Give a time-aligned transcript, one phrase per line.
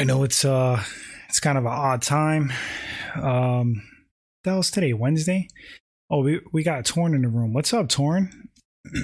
[0.00, 0.82] I know it's uh
[1.28, 2.50] it's kind of an odd time.
[3.20, 3.82] Um
[4.44, 5.48] that was today, Wednesday.
[6.08, 7.52] Oh, we we got Torn in the room.
[7.52, 8.48] What's up, Torn?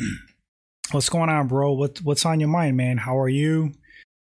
[0.92, 1.74] what's going on, bro?
[1.74, 2.96] What what's on your mind, man?
[2.96, 3.74] How are you?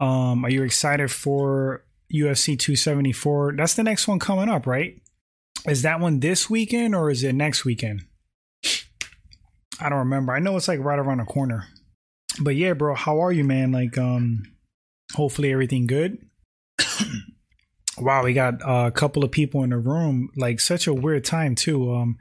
[0.01, 3.53] Um, are you excited for UFC 274?
[3.55, 5.01] That's the next one coming up, right?
[5.65, 8.03] Is that one this weekend or is it next weekend?
[9.79, 10.33] I don't remember.
[10.33, 11.67] I know it's like right around the corner.
[12.41, 13.71] But yeah, bro, how are you, man?
[13.71, 14.43] Like, um,
[15.15, 16.17] hopefully everything good.
[17.97, 20.29] wow, we got a couple of people in the room.
[20.35, 21.93] Like, such a weird time too.
[21.93, 22.17] Um,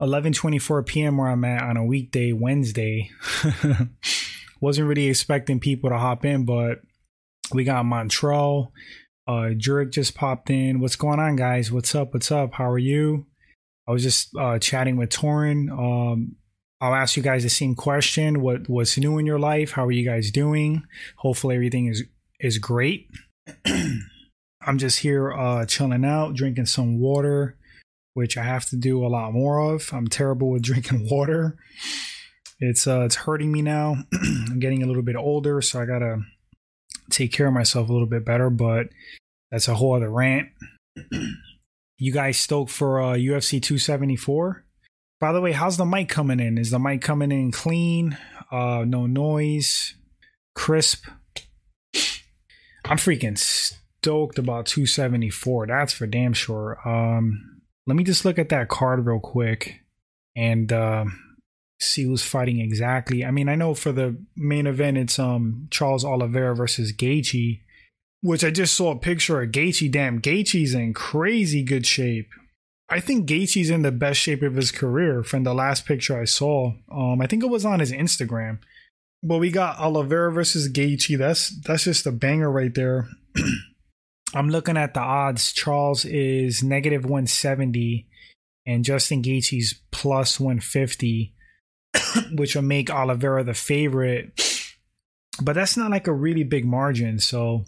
[0.00, 1.16] 11:24 p.m.
[1.16, 3.10] where I'm at on a weekday, Wednesday.
[4.60, 6.80] Wasn't really expecting people to hop in, but
[7.52, 8.72] we got Montreal.
[9.26, 10.80] Uh, Jurek just popped in.
[10.80, 11.70] What's going on, guys?
[11.70, 12.14] What's up?
[12.14, 12.54] What's up?
[12.54, 13.26] How are you?
[13.86, 15.70] I was just uh, chatting with Torin.
[15.70, 16.36] Um,
[16.80, 18.40] I'll ask you guys the same question.
[18.40, 19.72] What what's new in your life?
[19.72, 20.84] How are you guys doing?
[21.16, 22.04] Hopefully everything is
[22.38, 23.08] is great.
[24.62, 27.56] I'm just here uh, chilling out, drinking some water,
[28.14, 29.90] which I have to do a lot more of.
[29.92, 31.56] I'm terrible with drinking water.
[32.60, 33.96] It's uh, it's hurting me now.
[34.12, 36.22] I'm getting a little bit older, so I gotta
[37.10, 38.50] take care of myself a little bit better.
[38.50, 38.88] But
[39.50, 40.48] that's a whole other rant.
[41.96, 44.64] you guys stoked for uh, UFC 274?
[45.20, 46.58] By the way, how's the mic coming in?
[46.58, 48.16] Is the mic coming in clean?
[48.50, 49.94] Uh, no noise,
[50.54, 51.06] crisp.
[52.88, 55.66] I'm freaking stoked about 274.
[55.66, 56.78] That's for damn sure.
[56.88, 59.80] Um, let me just look at that card real quick
[60.36, 61.04] and uh,
[61.80, 63.24] see who's fighting exactly.
[63.24, 67.60] I mean, I know for the main event, it's um Charles Oliveira versus Gaethje,
[68.22, 69.90] which I just saw a picture of Gaethje.
[69.90, 72.28] Damn, Gaethje's in crazy good shape.
[72.90, 76.24] I think Gaethje's in the best shape of his career from the last picture I
[76.24, 76.72] saw.
[76.90, 78.58] Um, I think it was on his Instagram.
[79.22, 81.18] But we got Oliveira versus Gaethje.
[81.18, 83.08] That's that's just a banger right there.
[84.34, 85.52] I'm looking at the odds.
[85.52, 88.06] Charles is negative 170,
[88.66, 91.34] and Justin Gaethje's plus 150,
[92.32, 94.40] which will make Oliveira the favorite.
[95.40, 97.64] But that's not like a really big margin, so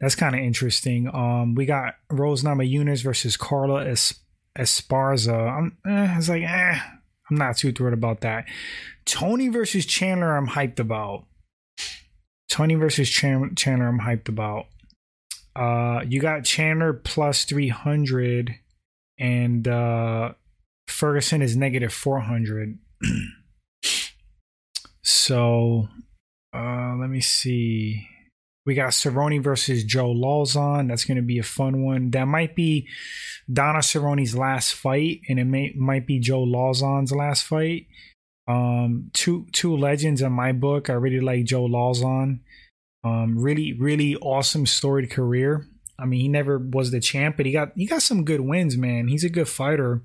[0.00, 1.08] that's kind of interesting.
[1.12, 4.20] Um, we got Rose Namajunas versus Carla es-
[4.58, 5.58] Esparza.
[5.58, 6.78] I'm, eh, it's like, eh,
[7.30, 8.46] I'm not too thrilled about that.
[9.04, 11.24] Tony versus Chandler, I'm hyped about.
[12.48, 14.66] Tony versus Chandler, I'm hyped about.
[15.56, 18.56] Uh, you got Chandler plus 300,
[19.18, 20.32] and uh,
[20.88, 22.78] Ferguson is negative 400.
[25.02, 25.88] so,
[26.54, 28.08] uh, let me see.
[28.66, 30.88] We got Cerrone versus Joe Lauzon.
[30.88, 32.10] That's going to be a fun one.
[32.10, 32.88] That might be
[33.52, 37.86] Donna Cerrone's last fight, and it may might be Joe Lauzon's last fight.
[38.48, 40.88] Um, two two legends in my book.
[40.88, 42.40] I really like Joe Lauzon.
[43.02, 45.66] Um, really really awesome storied career.
[45.98, 48.78] I mean, he never was the champ, but he got he got some good wins,
[48.78, 49.08] man.
[49.08, 50.02] He's a good fighter.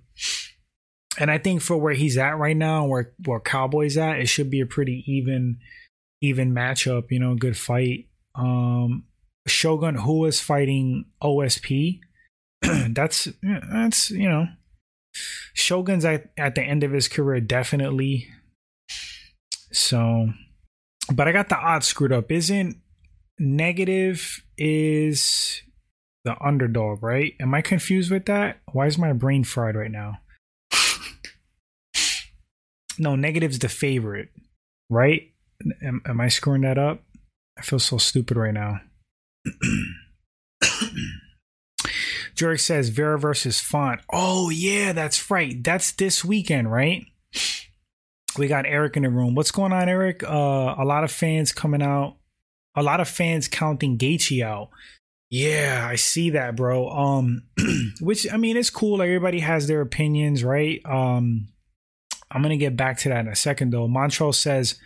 [1.17, 4.49] And I think for where he's at right now, where where Cowboys at, it should
[4.49, 5.59] be a pretty even
[6.21, 7.05] even matchup.
[7.09, 8.09] You know, good fight
[8.39, 9.03] um,
[9.47, 11.99] Shogun who is fighting OSP.
[12.61, 14.47] that's that's you know
[15.53, 18.27] Shogun's at, at the end of his career definitely.
[19.71, 20.29] So,
[21.13, 22.31] but I got the odds screwed up.
[22.31, 22.77] Isn't
[23.37, 25.61] negative is
[26.25, 27.33] the underdog, right?
[27.39, 28.59] Am I confused with that?
[28.71, 30.19] Why is my brain fried right now?
[32.97, 34.29] no, negative's the favorite,
[34.89, 35.31] right?
[35.83, 37.03] Am, am I screwing that up?
[37.59, 38.79] I feel so stupid right now.
[42.35, 43.99] Jurek says Vera versus Font.
[44.13, 45.61] Oh yeah, that's right.
[45.61, 47.05] That's this weekend, right?
[48.37, 49.35] We got Eric in the room.
[49.35, 50.23] What's going on, Eric?
[50.23, 52.15] Uh, a lot of fans coming out.
[52.75, 54.69] A lot of fans counting Gaethje out.
[55.29, 56.89] Yeah, I see that, bro.
[56.89, 57.43] Um,
[57.99, 59.01] which I mean, it's cool.
[59.01, 60.79] Everybody has their opinions, right?
[60.85, 61.49] Um,
[62.31, 63.89] I'm gonna get back to that in a second, though.
[63.89, 64.79] Montreal says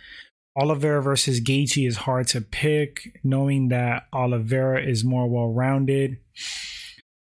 [0.56, 6.18] Oliveira versus Gaethje is hard to pick, knowing that Oliveira is more well rounded.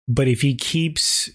[0.07, 1.29] But if he keeps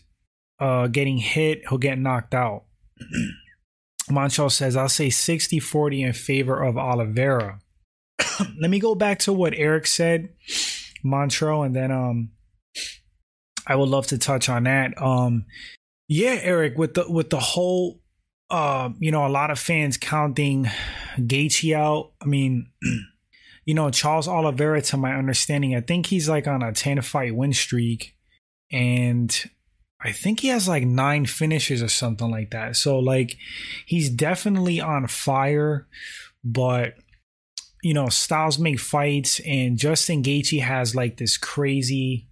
[0.59, 2.65] uh, getting hit, he'll get knocked out.
[4.11, 7.61] Montreal says, I'll say 60 40 in favor of Oliveira.
[8.61, 10.31] Let me go back to what Eric said,
[11.05, 12.31] Montreal, and then um,
[13.67, 15.01] I would love to touch on that.
[15.01, 15.47] Um,
[16.09, 18.02] yeah, Eric, with the with the whole
[18.53, 20.69] uh, you know, a lot of fans counting
[21.17, 22.13] Gaethje out.
[22.21, 22.71] I mean,
[23.65, 27.35] you know, Charles Oliveira, to my understanding, I think he's like on a 10 fight
[27.35, 28.15] win streak.
[28.71, 29.35] And
[30.01, 32.77] I think he has like nine finishes or something like that.
[32.77, 33.39] So, like,
[33.87, 35.89] he's definitely on fire.
[36.45, 36.95] But
[37.83, 42.29] you know, styles make fights, and Justin Gaethje has like this crazy.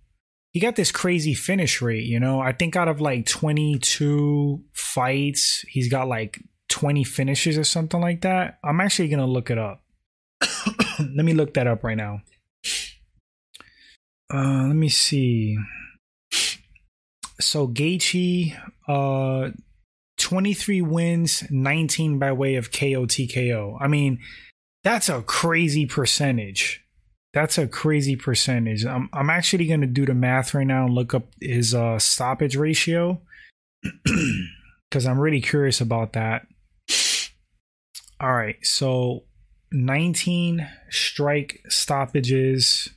[0.52, 2.41] He got this crazy finish rate, you know.
[2.41, 8.23] I think out of like 22 fights, he's got like 20 finishes or something like
[8.23, 8.58] that.
[8.64, 9.82] I'm actually gonna look it up.
[10.99, 12.23] let me look that up right now.
[14.32, 15.56] Uh, let me see.
[17.41, 18.56] So Gaethje,
[18.87, 19.50] uh,
[20.19, 23.76] 23 wins, 19 by way of KO TKO.
[23.81, 24.20] I mean,
[24.85, 26.85] that's a crazy percentage.
[27.32, 28.85] That's a crazy percentage.
[28.85, 31.99] I'm I'm actually going to do the math right now and look up his uh,
[31.99, 33.21] stoppage ratio
[34.91, 36.47] because I'm really curious about that.
[38.21, 39.25] All right, so
[39.73, 42.88] 19 strike stoppages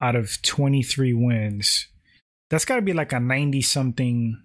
[0.00, 1.86] out of 23 wins.
[2.50, 4.42] That's got to be like a 90 something.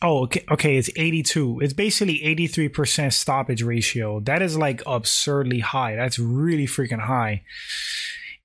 [0.00, 1.60] Oh, okay, okay, it's 82.
[1.60, 4.20] It's basically 83% stoppage ratio.
[4.20, 5.96] That is like absurdly high.
[5.96, 7.42] That's really freaking high.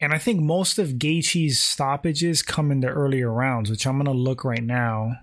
[0.01, 4.11] And I think most of Gaethje's stoppages come in the earlier rounds, which I'm to
[4.11, 5.13] look right now.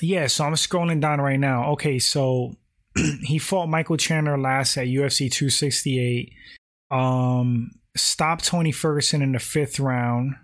[0.00, 1.72] Yeah, so I'm scrolling down right now.
[1.72, 2.56] Okay, so
[3.22, 6.32] he fought Michael Chandler last at UFC 268.
[6.90, 10.36] Um, stopped Tony Ferguson in the fifth round.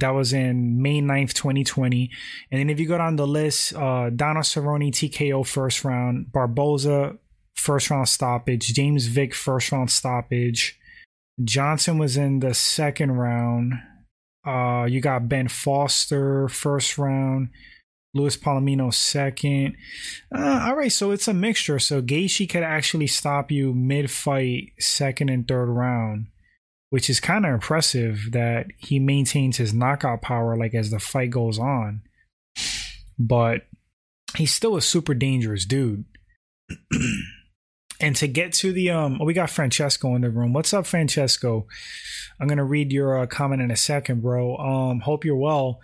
[0.00, 2.10] That was in May 9th, 2020.
[2.50, 7.16] And then if you go down the list, uh, Donald Cerrone, TKO first round, Barboza,
[7.56, 10.78] first round stoppage, James Vick, first round stoppage.
[11.42, 13.74] Johnson was in the second round.
[14.46, 17.50] Uh, you got Ben Foster, first round.
[18.12, 19.76] Luis Palomino second.
[20.34, 21.78] Uh, all right, so it's a mixture.
[21.78, 26.26] So Gaethje could actually stop you mid-fight, second and third round,
[26.90, 31.30] which is kind of impressive that he maintains his knockout power like as the fight
[31.30, 32.02] goes on.
[33.18, 33.62] But
[34.36, 36.04] he's still a super dangerous dude.
[38.00, 40.52] and to get to the um, oh, we got Francesco in the room.
[40.52, 41.66] What's up, Francesco?
[42.40, 44.56] I'm gonna read your uh, comment in a second, bro.
[44.56, 45.80] Um, hope you're well.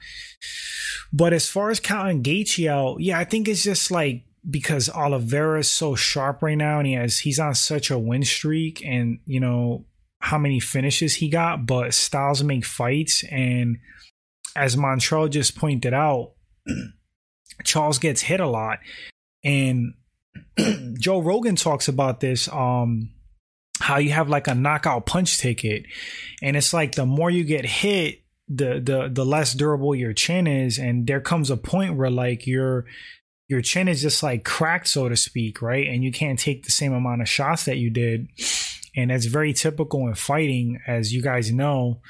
[1.12, 5.60] But as far as counting Gaethje out, yeah, I think it's just like because Oliveira
[5.60, 9.20] is so sharp right now, and he has he's on such a win streak, and
[9.26, 9.84] you know
[10.26, 11.67] how many finishes he got.
[11.67, 13.78] But styles make fights, and
[14.55, 16.32] as Montreal just pointed out,
[17.64, 18.81] Charles gets hit a lot,
[19.44, 19.94] and
[20.99, 22.49] Joe Rogan talks about this.
[22.49, 23.12] Um,
[23.78, 25.84] how you have like a knockout punch ticket,
[26.43, 30.46] and it's like the more you get hit, the the the less durable your chin
[30.46, 32.84] is and there comes a point where like your
[33.49, 36.70] your chin is just like cracked so to speak right and you can't take the
[36.70, 38.28] same amount of shots that you did
[38.96, 42.00] and that's very typical in fighting as you guys know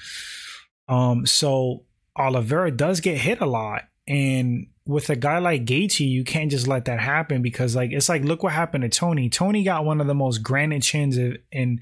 [0.88, 1.82] um so
[2.16, 6.68] Oliveira does get hit a lot and with a guy like Gaethje, you can't just
[6.68, 9.28] let that happen because like it's like look what happened to Tony.
[9.28, 11.80] Tony got one of the most granite chins in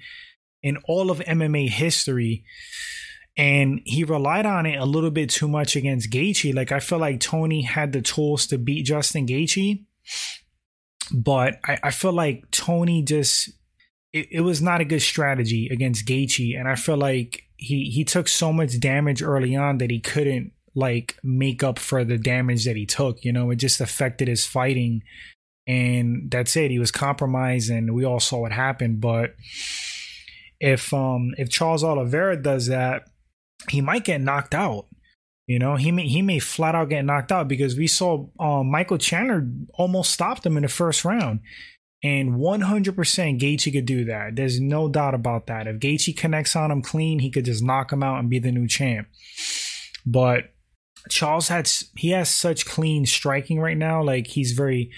[0.62, 2.44] in all of MMA history
[3.36, 6.54] and he relied on it a little bit too much against Gaethje.
[6.54, 9.84] Like I feel like Tony had the tools to beat Justin Gaethje,
[11.12, 13.50] but I, I feel like Tony just
[14.14, 18.04] it, it, was not a good strategy against Gaethje, and I feel like he he
[18.04, 22.64] took so much damage early on that he couldn't like make up for the damage
[22.64, 23.24] that he took.
[23.24, 25.02] You know, it just affected his fighting,
[25.66, 26.70] and that's it.
[26.70, 29.00] He was compromised, and we all saw what happened.
[29.00, 29.34] But
[30.60, 33.08] if um if Charles Oliveira does that
[33.68, 34.86] he might get knocked out.
[35.46, 38.70] You know, he may he may flat out get knocked out because we saw um,
[38.70, 41.40] Michael Chandler almost stopped him in the first round.
[42.04, 44.36] And 100% Gaethje could do that.
[44.36, 45.66] There's no doubt about that.
[45.66, 48.52] If Gaethje connects on him clean, he could just knock him out and be the
[48.52, 49.08] new champ.
[50.04, 50.52] But
[51.08, 54.02] Charles had he has such clean striking right now.
[54.02, 54.90] Like he's very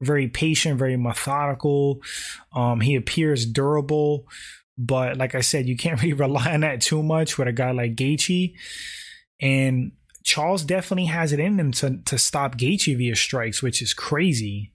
[0.00, 2.00] very patient, very methodical.
[2.54, 4.26] Um, he appears durable.
[4.78, 7.72] But like I said, you can't really rely on that too much with a guy
[7.72, 8.54] like Gaethje.
[9.42, 9.92] And
[10.24, 14.72] Charles definitely has it in him to, to stop Gaethje via strikes, which is crazy.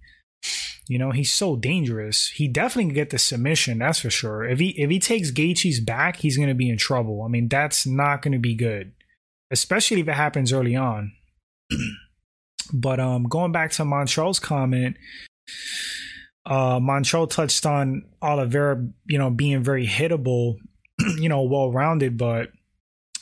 [0.88, 2.28] You know, he's so dangerous.
[2.30, 4.44] He definitely can get the submission, that's for sure.
[4.44, 7.24] If he if he takes Gaethje's back, he's gonna be in trouble.
[7.24, 8.94] I mean, that's not gonna be good.
[9.52, 11.14] Especially if it happens early on.
[12.74, 14.98] but um going back to Montreal's comment,
[16.46, 20.58] uh, Montreal touched on Oliveira, you know, being very hittable,
[21.18, 22.52] you know, well rounded, but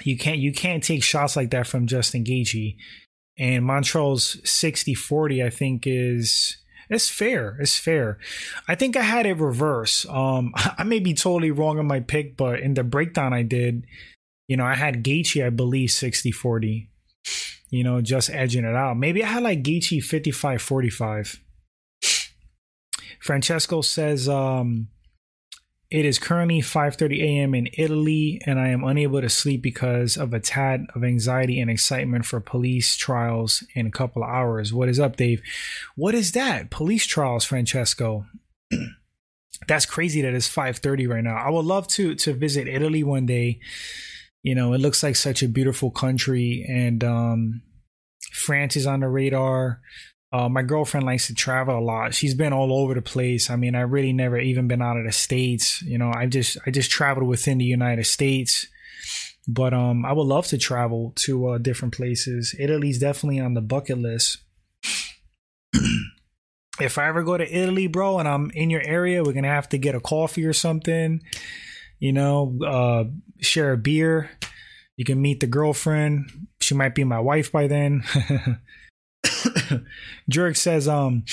[0.04, 2.78] you can't you can't take shots like that from Justin Gaethje.
[3.38, 6.58] And Montreal's 60-40, I think, is
[6.90, 7.58] it's fair.
[7.60, 8.18] It's fair.
[8.68, 10.06] I think I had it reverse.
[10.10, 13.86] Um, I may be totally wrong on my pick, but in the breakdown I did,
[14.48, 16.88] you know, I had Gaethje, I believe, 60-40.
[17.70, 18.98] You know, just edging it out.
[18.98, 21.40] Maybe I had like Gaethje 55-45.
[23.20, 24.88] Francesco says, um,
[25.92, 27.56] It is currently 5:30 a.m.
[27.56, 31.70] in Italy, and I am unable to sleep because of a tad of anxiety and
[31.70, 34.72] excitement for police trials in a couple of hours.
[34.72, 35.42] What is up, Dave?
[35.96, 36.70] What is that?
[36.70, 38.28] Police trials, Francesco.
[39.68, 41.36] That's crazy that it's 5:30 right now.
[41.36, 43.60] I would love to to visit Italy one day.
[44.44, 47.62] You know, it looks like such a beautiful country, and um,
[48.32, 49.82] France is on the radar.
[50.32, 52.14] Uh, my girlfriend likes to travel a lot.
[52.14, 53.50] She's been all over the place.
[53.50, 55.82] I mean, I really never even been out of the states.
[55.82, 58.68] You know, I just I just traveled within the United States.
[59.48, 62.54] But um, I would love to travel to uh, different places.
[62.60, 64.38] Italy's definitely on the bucket list.
[66.80, 69.70] if I ever go to Italy, bro, and I'm in your area, we're gonna have
[69.70, 71.24] to get a coffee or something.
[71.98, 73.06] You know, uh,
[73.42, 74.30] share a beer.
[74.96, 76.48] You can meet the girlfriend.
[76.62, 78.04] She might be my wife by then.
[80.32, 81.24] Jurek says, um,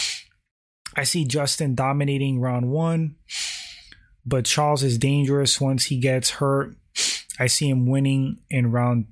[0.96, 3.16] I see Justin dominating round one,
[4.24, 6.76] but Charles is dangerous once he gets hurt.
[7.38, 9.06] I see him winning in round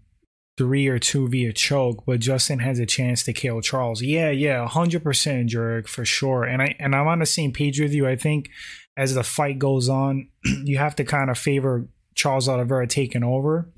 [0.57, 4.03] three or two via choke, but Justin has a chance to kill Charles.
[4.03, 6.45] Yeah, yeah, hundred percent, Jurek, for sure.
[6.45, 8.07] And I and I'm on the same page with you.
[8.07, 8.51] I think
[8.97, 10.29] as the fight goes on,
[10.65, 13.71] you have to kind of favor Charles Oliveira taking over.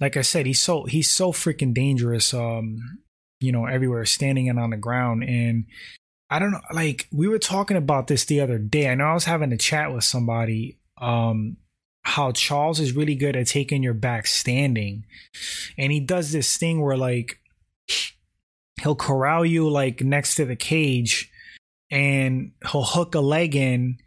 [0.00, 2.34] Like I said, he's so he's so freaking dangerous.
[2.34, 3.03] Um,
[3.44, 5.24] you know, everywhere, standing and on the ground.
[5.24, 5.66] And
[6.30, 8.88] I don't know, like we were talking about this the other day.
[8.88, 11.56] I know I was having a chat with somebody, um,
[12.02, 15.04] how Charles is really good at taking your back standing.
[15.78, 17.40] And he does this thing where like
[18.80, 21.30] he'll corral you like next to the cage
[21.90, 23.98] and he'll hook a leg in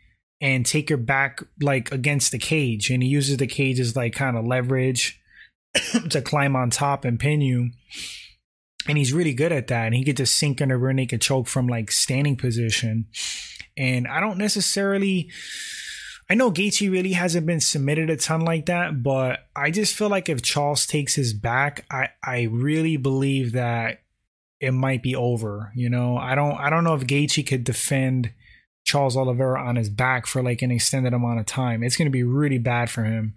[0.41, 4.13] and take your back like against the cage and he uses the cage as like
[4.13, 5.19] kind of leverage
[6.09, 7.71] to climb on top and pin you
[8.87, 9.85] and he's really good at that.
[9.85, 13.07] And he could just sink in a rear naked choke from like standing position.
[13.77, 15.29] And I don't necessarily.
[16.29, 20.09] I know Gaethje really hasn't been submitted a ton like that, but I just feel
[20.09, 24.01] like if Charles takes his back, I I really believe that
[24.59, 25.71] it might be over.
[25.75, 28.33] You know, I don't I don't know if Gaethje could defend
[28.83, 31.83] Charles Oliveira on his back for like an extended amount of time.
[31.83, 33.35] It's going to be really bad for him.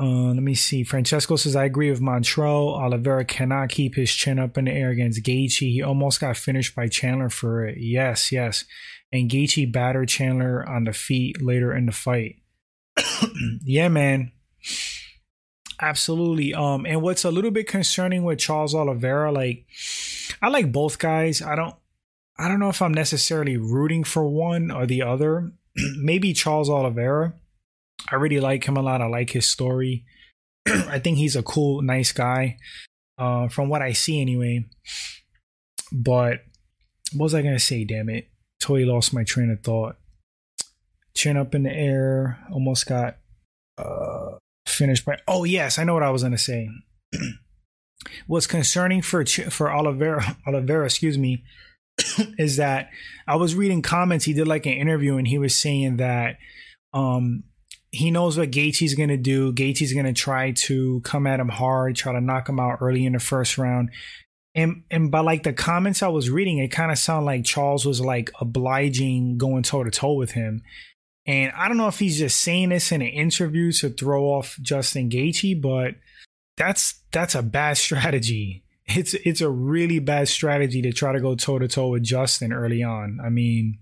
[0.00, 0.84] Uh, let me see.
[0.84, 2.74] Francesco says, I agree with Montreal.
[2.74, 5.72] Oliveira cannot keep his chin up in the air against Gaethje.
[5.72, 7.78] He almost got finished by Chandler for it.
[7.78, 8.64] Yes, yes.
[9.12, 12.36] And Gaethje battered Chandler on the feet later in the fight.
[13.64, 14.30] yeah, man.
[15.80, 16.54] Absolutely.
[16.54, 19.66] Um, and what's a little bit concerning with Charles Oliveira, like
[20.40, 21.42] I like both guys.
[21.42, 21.74] I don't
[22.36, 25.52] I don't know if I'm necessarily rooting for one or the other.
[25.96, 27.34] Maybe Charles Oliveira
[28.10, 29.02] I really like him a lot.
[29.02, 30.04] I like his story.
[30.66, 32.56] I think he's a cool, nice guy,
[33.18, 34.66] uh, from what I see anyway.
[35.92, 36.40] But
[37.12, 37.84] what was I gonna say?
[37.84, 38.28] Damn it!
[38.60, 39.96] Totally lost my train of thought.
[41.14, 43.16] Chin up in the air, almost got
[43.78, 44.36] uh,
[44.66, 45.18] finished by.
[45.26, 46.68] Oh yes, I know what I was gonna say.
[48.26, 51.44] What's concerning for for Oliveira, Oliveira, excuse me,
[52.38, 52.90] is that
[53.26, 54.24] I was reading comments.
[54.24, 56.36] He did like an interview, and he was saying that
[56.92, 57.44] um
[57.90, 59.52] he knows what Gaethje's going to do.
[59.52, 63.06] Gaethje's going to try to come at him hard, try to knock him out early
[63.06, 63.90] in the first round.
[64.54, 67.86] And and by like the comments I was reading, it kind of sounded like Charles
[67.86, 70.62] was like obliging going toe to toe with him.
[71.26, 74.58] And I don't know if he's just saying this in an interview to throw off
[74.62, 75.94] Justin Gaethje, but
[76.56, 78.64] that's that's a bad strategy.
[78.86, 82.52] It's it's a really bad strategy to try to go toe to toe with Justin
[82.52, 83.20] early on.
[83.24, 83.78] I mean,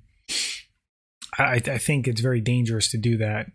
[1.38, 3.46] I I think it's very dangerous to do that.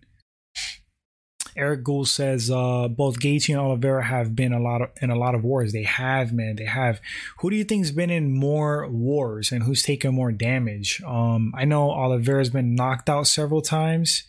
[1.56, 5.18] Eric Gould says uh, both Gaethje and Oliveira have been a lot of, in a
[5.18, 5.74] lot of wars.
[5.74, 6.56] They have, man.
[6.56, 7.02] They have.
[7.40, 11.02] Who do you think's been in more wars and who's taken more damage?
[11.06, 14.24] Um, I know Oliveira's been knocked out several times.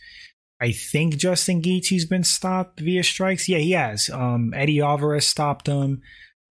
[0.59, 3.49] I think Justin Gaethje's been stopped via strikes.
[3.49, 4.09] Yeah, he has.
[4.09, 6.01] Um, Eddie Alvarez stopped him.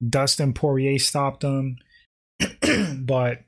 [0.06, 1.78] Dustin Poirier stopped him.
[2.98, 3.38] but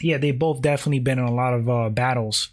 [0.00, 2.50] yeah, they both definitely been in a lot of uh, battles.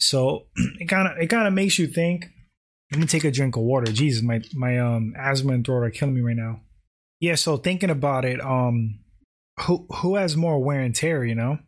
[0.00, 0.46] So
[0.80, 2.26] it kind of it kind of makes you think
[2.92, 3.90] let me take a drink of water.
[3.90, 6.60] Jesus, my my um asthma and throat are killing me right now.
[7.20, 8.98] Yeah, so thinking about it, um,
[9.60, 11.24] who who has more wear and tear?
[11.24, 11.58] You know,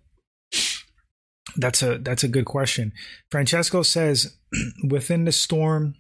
[1.57, 2.93] that's a that's a good question.
[3.31, 4.37] Francesco says,
[4.89, 5.95] within the storm,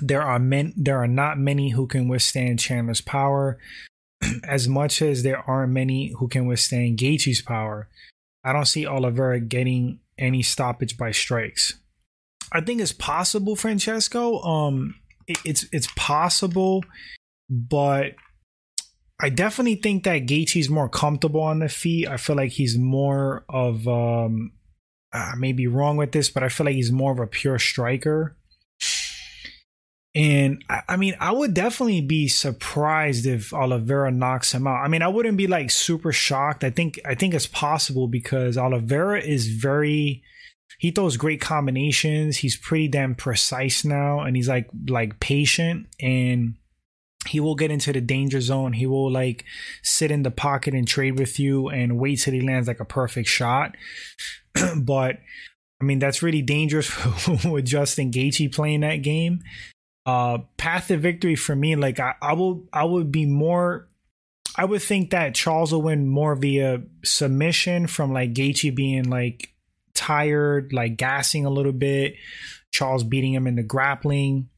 [0.00, 3.58] there are men there are not many who can withstand Chandler's power,
[4.44, 7.88] as much as there aren't many who can withstand Gaethje's power.
[8.44, 11.74] I don't see Oliveira getting any stoppage by strikes.
[12.54, 14.40] I think it's possible, Francesco.
[14.42, 14.94] Um,
[15.26, 16.84] it, it's it's possible,
[17.50, 18.12] but
[19.20, 22.08] I definitely think that Gaethje's more comfortable on the feet.
[22.08, 24.52] I feel like he's more of um,
[25.12, 27.58] I may be wrong with this, but I feel like he's more of a pure
[27.58, 28.36] striker.
[30.16, 34.84] And I, I mean, I would definitely be surprised if Oliveira knocks him out.
[34.84, 36.62] I mean, I wouldn't be like super shocked.
[36.62, 40.22] I think I think it's possible because Oliveira is very
[40.78, 42.38] he throws great combinations.
[42.38, 46.54] He's pretty damn precise now, and he's like like patient and
[47.26, 48.72] he will get into the danger zone.
[48.72, 49.44] He will like
[49.82, 52.84] sit in the pocket and trade with you and wait till he lands like a
[52.84, 53.76] perfect shot.
[54.76, 55.18] but
[55.80, 56.90] I mean, that's really dangerous
[57.44, 59.40] with Justin Gaethje playing that game.
[60.06, 63.88] Uh, path to victory for me, like I, I will, I would be more.
[64.56, 69.53] I would think that Charles will win more via submission from like Gaethje being like
[69.94, 72.14] tired, like gassing a little bit.
[72.72, 74.48] Charles beating him in the grappling.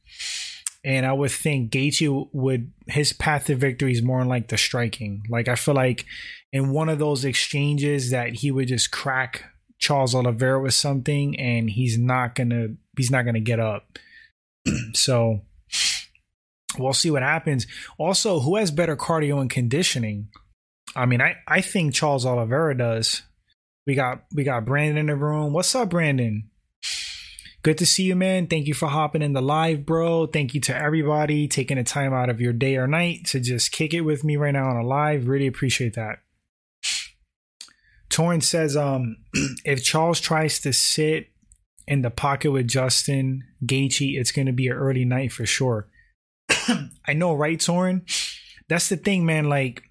[0.83, 5.23] And I would think Gaethje would his path to victory is more like the striking.
[5.29, 6.05] Like I feel like
[6.51, 9.43] in one of those exchanges that he would just crack
[9.79, 13.99] Charles Oliveira with something, and he's not gonna he's not gonna get up.
[14.93, 15.41] so
[16.77, 17.67] we'll see what happens.
[17.97, 20.29] Also, who has better cardio and conditioning?
[20.95, 23.23] I mean, I I think Charles Oliveira does.
[23.87, 25.53] We got we got Brandon in the room.
[25.53, 26.49] What's up, Brandon?
[27.63, 28.47] Good to see you, man.
[28.47, 30.27] Thank you for hopping in the live, bro.
[30.27, 33.71] Thank you to everybody taking the time out of your day or night to just
[33.71, 35.29] kick it with me right now on a live.
[35.29, 36.19] Really appreciate that.
[38.09, 39.17] Torrance says, um,
[39.65, 41.29] if Charles tries to sit
[41.87, 45.87] in the pocket with Justin Gaethje, it's going to be an early night for sure.
[47.07, 48.01] I know, right, Torin?
[48.69, 49.49] That's the thing, man.
[49.49, 49.83] Like,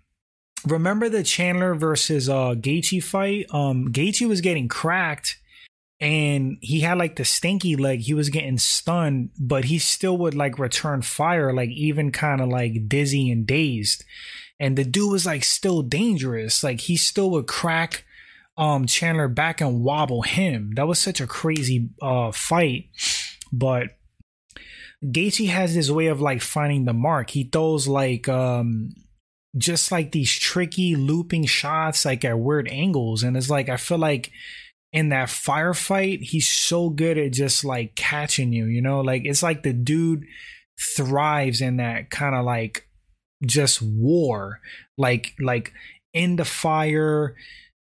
[0.67, 3.47] remember the Chandler versus uh Gaethje fight?
[3.51, 5.39] Um Gaethje was getting cracked
[6.01, 8.01] and he had like the stinky leg.
[8.01, 12.49] He was getting stunned, but he still would like return fire, like even kind of
[12.49, 14.05] like dizzy and dazed.
[14.61, 16.63] And the dude was like still dangerous.
[16.63, 18.05] Like he still would crack
[18.59, 20.73] um Chandler back and wobble him.
[20.77, 22.91] That was such a crazy uh fight.
[23.53, 23.97] But
[25.05, 27.31] Gaethje has this way of like finding the mark.
[27.31, 28.95] He throws like um
[29.57, 33.23] just like these tricky looping shots like at weird angles.
[33.23, 34.31] And it's like i feel like
[34.93, 39.01] in that firefight he's so good at just like catching you you know?
[39.01, 40.25] Like it's like the dude
[40.97, 42.89] thrives in that kind of like
[43.45, 44.61] just war.
[44.99, 45.73] Like like
[46.13, 47.37] in the fire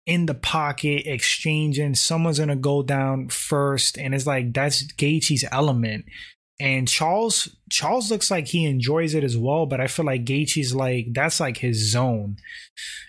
[0.05, 3.97] in the pocket exchanging someone's gonna go down first.
[3.97, 6.05] And it's like that's Gaethje's element
[6.61, 10.75] and Charles Charles looks like he enjoys it as well, but I feel like Gaethje's
[10.75, 12.37] like that's like his zone.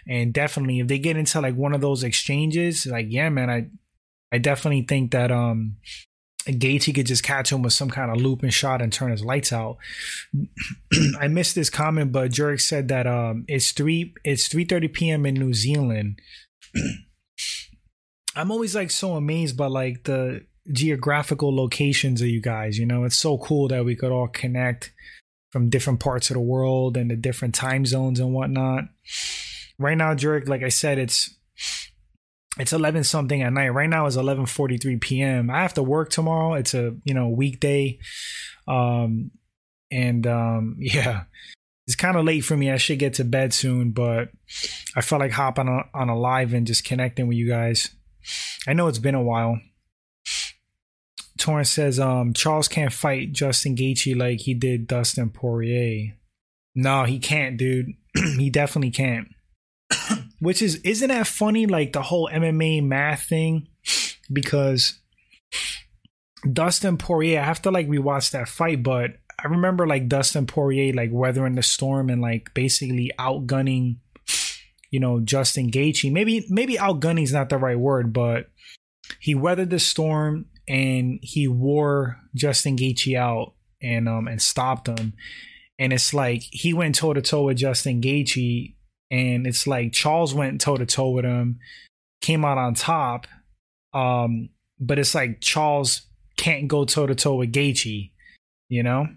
[0.09, 3.67] And definitely if they get into like one of those exchanges, like yeah, man, I
[4.35, 5.77] I definitely think that um
[6.47, 9.53] Gaethje could just catch him with some kind of looping shot and turn his lights
[9.53, 9.77] out.
[11.21, 15.27] I missed this comment, but Jurek said that um it's three it's three thirty p.m.
[15.27, 16.23] in New Zealand.
[18.35, 22.79] I'm always like so amazed by like the geographical locations of you guys.
[22.79, 24.93] You know, it's so cool that we could all connect
[25.51, 28.85] from different parts of the world and the different time zones and whatnot.
[29.79, 31.35] Right now, Jurek, like I said, it's
[32.59, 33.71] it's 11 something at night.
[33.71, 35.51] Right now is 11:43 p.m.
[35.51, 36.55] I have to work tomorrow.
[36.55, 37.99] It's a, you know, weekday.
[38.69, 39.31] Um
[39.91, 41.25] and um yeah.
[41.87, 42.71] It's kind of late for me.
[42.71, 44.29] I should get to bed soon, but
[44.95, 47.91] I felt like hopping on, on a live and just connecting with you guys.
[48.69, 49.59] I know it's been a while.
[51.43, 56.15] Torrance says um, Charles can't fight Justin Gaethje like he did Dustin Poirier.
[56.77, 57.95] No, he can't, dude.
[58.15, 59.27] he definitely can't.
[60.39, 61.67] Which is isn't that funny?
[61.67, 63.67] Like the whole MMA math thing,
[64.33, 65.01] because
[66.51, 67.41] Dustin Poirier.
[67.41, 69.11] I have to like rewatch that fight, but
[69.43, 73.97] I remember like Dustin Poirier like weathering the storm and like basically outgunning,
[74.93, 76.13] you know, Justin Gaethje.
[76.13, 78.49] Maybe maybe outgunning is not the right word, but
[79.19, 85.13] he weathered the storm and he wore Justin Gaethje out and um and stopped him.
[85.79, 88.75] And it's like he went toe to toe with Justin Gaethje,
[89.11, 91.59] and it's like Charles went toe to toe with him,
[92.23, 93.27] came out on top.
[93.93, 94.49] Um,
[94.81, 96.03] but it's like Charles
[96.37, 98.11] can't go toe to toe with Gaethje,
[98.69, 99.09] you know.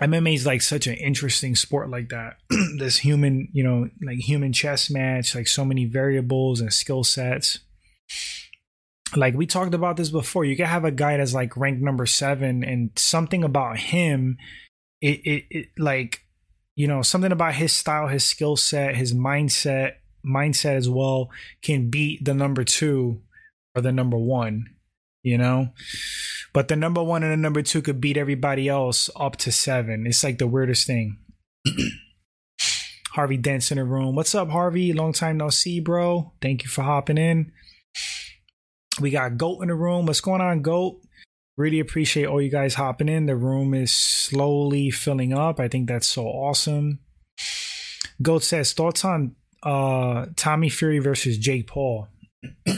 [0.00, 2.36] MMA is like such an interesting sport like that.
[2.78, 7.60] this human, you know, like human chess match, like so many variables and skill sets
[9.16, 12.06] like we talked about this before you can have a guy that's like ranked number
[12.06, 14.36] seven and something about him
[15.00, 16.24] it, it, it like
[16.74, 19.94] you know something about his style his skill set his mindset
[20.26, 21.30] mindset as well
[21.62, 23.22] can beat the number two
[23.74, 24.66] or the number one
[25.22, 25.70] you know?
[26.52, 30.06] But the number one and the number two could beat everybody else up to seven.
[30.06, 31.18] It's like the weirdest thing.
[33.12, 34.14] Harvey Dent's in the room.
[34.14, 34.92] What's up harvey?
[34.92, 36.32] Long time no see bro.
[36.40, 37.52] Thank you for hopping in
[39.00, 40.06] We got Goat in the room.
[40.06, 41.00] What's going on, Goat?
[41.56, 43.26] Really appreciate all you guys hopping in.
[43.26, 45.58] The room is slowly filling up.
[45.58, 47.00] I think that's so awesome.
[48.22, 52.08] Goat says thoughts on uh Tommy Fury versus Jake Paul.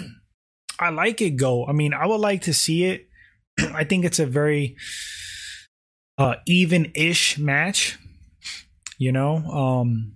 [0.79, 1.67] I like it, Go.
[1.67, 3.09] I mean, I would like to see it.
[3.59, 4.77] I think it's a very
[6.17, 7.99] uh even-ish match.
[8.99, 10.13] You know, um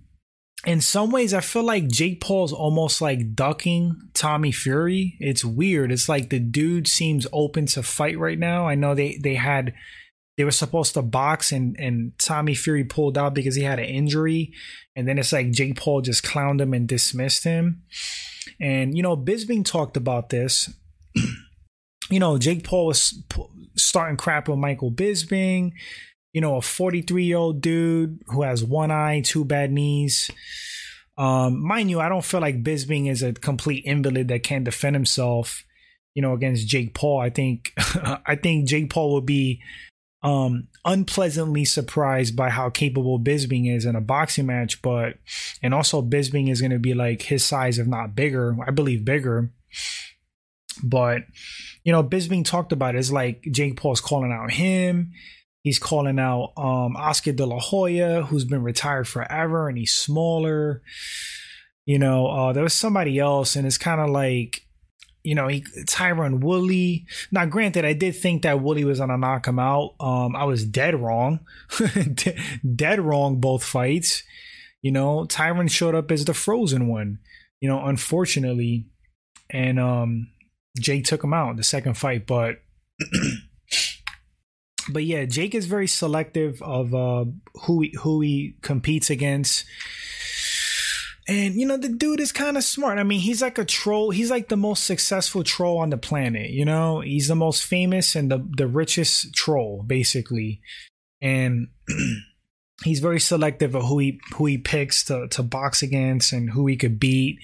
[0.65, 5.15] in some ways I feel like Jake Paul's almost like ducking Tommy Fury.
[5.19, 5.91] It's weird.
[5.91, 8.67] It's like the dude seems open to fight right now.
[8.67, 9.73] I know they they had
[10.37, 13.85] they were supposed to box and and Tommy Fury pulled out because he had an
[13.85, 14.53] injury
[14.95, 17.83] and then it's like Jake Paul just clowned him and dismissed him.
[18.59, 20.73] And you know, Bisping talked about this.
[22.09, 23.23] you know, Jake Paul was
[23.75, 25.73] starting crap with Michael Bisping
[26.35, 30.29] you know, a 43 year old dude who has one eye, two bad knees.
[31.17, 34.97] Um, mind you, I don't feel like Bisping is a complete invalid that can't defend
[34.97, 35.63] himself,
[36.13, 37.21] you know, against Jake Paul.
[37.21, 39.61] I think, I think Jake Paul will be
[40.23, 45.13] um, unpleasantly surprised by how capable Bisping is in a boxing match, but
[45.63, 48.57] and also Bisping is going to be like his size, if not bigger.
[48.67, 49.51] I believe bigger.
[50.83, 51.21] But
[51.85, 52.97] you know, Bisping talked about it.
[52.97, 55.13] It's like Jake Paul's calling out him.
[55.65, 60.83] He's calling out um, Oscar De La Hoya, who's been retired forever, and he's smaller.
[61.87, 64.61] You know, uh, there was somebody else, and it's kind of like,
[65.23, 67.07] you know, he Tyron Woodley.
[67.31, 69.95] Now, granted, I did think that Woodley was gonna knock him out.
[69.99, 71.39] Um, I was dead wrong,
[72.75, 74.21] dead wrong both fights.
[74.83, 77.17] You know, Tyron showed up as the frozen one.
[77.59, 78.85] You know, unfortunately,
[79.49, 80.27] and um,
[80.79, 82.61] Jake took him out in the second fight, but.
[84.89, 87.25] but yeah, Jake is very selective of uh,
[87.63, 89.65] who he, who he competes against.
[91.27, 92.99] And you know, the dude is kind of smart.
[92.99, 94.11] I mean, he's like a troll.
[94.11, 96.51] He's like the most successful troll on the planet.
[96.51, 100.61] You know, he's the most famous and the the richest troll, basically.
[101.21, 101.69] And
[102.83, 106.67] he's very selective of who he who he picks to to box against and who
[106.67, 107.39] he could beat.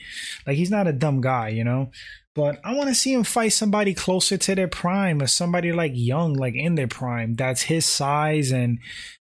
[0.46, 1.90] Like he's not a dumb guy, you know.
[2.34, 5.92] But I want to see him fight somebody closer to their prime or somebody like
[5.94, 7.36] young, like in their prime.
[7.36, 8.80] That's his size and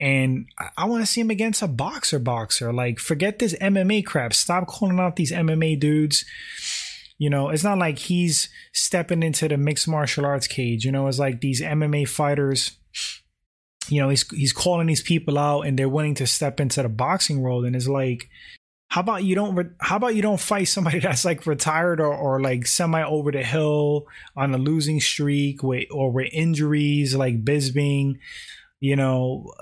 [0.00, 2.72] and I want to see him against a boxer boxer.
[2.72, 4.32] Like forget this MMA crap.
[4.32, 6.24] Stop calling out these MMA dudes.
[7.18, 10.84] You know, it's not like he's stepping into the mixed martial arts cage.
[10.84, 12.78] You know, it's like these MMA fighters
[13.88, 16.88] you know, he's he's calling these people out and they're willing to step into the
[16.88, 18.28] boxing world and it's like
[18.90, 22.14] how about you don't re- how about you don't fight somebody that's like retired or,
[22.14, 27.44] or like semi over the hill on a losing streak with or with injuries like
[27.44, 28.18] Bisping,
[28.80, 29.52] you know,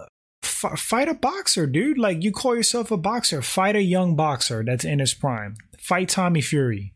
[0.44, 1.98] f- fight a boxer, dude.
[1.98, 5.56] Like you call yourself a boxer, fight a young boxer that's in his prime.
[5.78, 6.94] Fight Tommy Fury.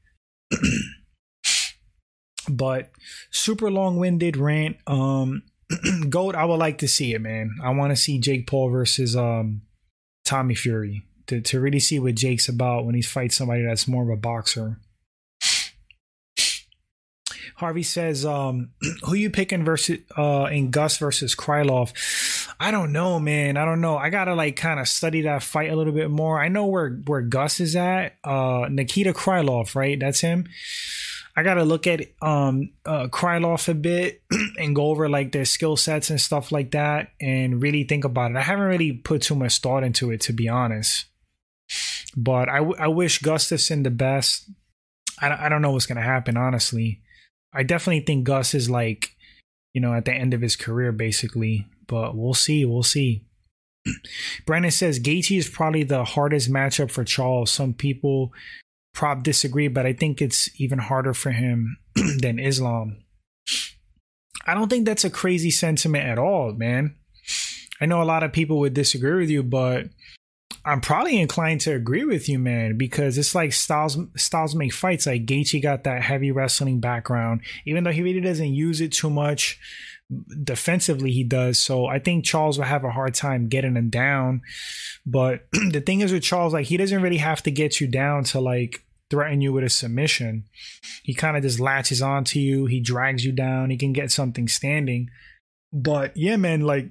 [2.48, 2.90] but
[3.30, 4.76] super long-winded rant.
[4.86, 5.42] Um
[6.08, 7.52] Goat, I would like to see it, man.
[7.62, 9.62] I want to see Jake Paul versus um
[10.24, 14.02] Tommy Fury to, to really see what Jake's about when he fights somebody that's more
[14.02, 14.78] of a boxer.
[17.56, 18.70] Harvey says, um,
[19.04, 21.92] who you picking versus uh in Gus versus Krylov?
[22.58, 23.56] I don't know, man.
[23.56, 23.96] I don't know.
[23.96, 26.40] I gotta like kind of study that fight a little bit more.
[26.40, 28.16] I know where where Gus is at.
[28.24, 30.00] Uh Nikita Krylov, right?
[30.00, 30.46] That's him.
[31.36, 34.22] I gotta look at um uh Krylov a bit
[34.58, 38.30] and go over like their skill sets and stuff like that and really think about
[38.30, 38.38] it.
[38.38, 41.09] I haven't really put too much thought into it to be honest.
[42.16, 44.50] But I, w- I wish Gustafsson the best.
[45.20, 47.00] I, I don't know what's going to happen, honestly.
[47.52, 49.16] I definitely think Gus is like,
[49.72, 51.66] you know, at the end of his career, basically.
[51.86, 52.64] But we'll see.
[52.64, 53.24] We'll see.
[54.46, 57.50] Brandon says Gaethje is probably the hardest matchup for Charles.
[57.50, 58.32] Some people
[58.92, 61.78] prob disagree, but I think it's even harder for him
[62.20, 62.98] than Islam.
[64.46, 66.96] I don't think that's a crazy sentiment at all, man.
[67.80, 69.86] I know a lot of people would disagree with you, but
[70.64, 75.06] I'm probably inclined to agree with you, man, because it's like styles styles make fights.
[75.06, 79.10] Like Gaethje got that heavy wrestling background, even though he really doesn't use it too
[79.10, 79.58] much
[80.44, 81.12] defensively.
[81.12, 84.42] He does, so I think Charles will have a hard time getting him down.
[85.06, 88.24] But the thing is with Charles, like he doesn't really have to get you down
[88.24, 90.44] to like threaten you with a submission.
[91.02, 92.66] He kind of just latches onto you.
[92.66, 93.70] He drags you down.
[93.70, 95.08] He can get something standing.
[95.72, 96.90] But yeah, man, like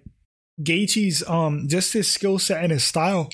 [0.62, 3.30] Gaethje's um just his skill set and his style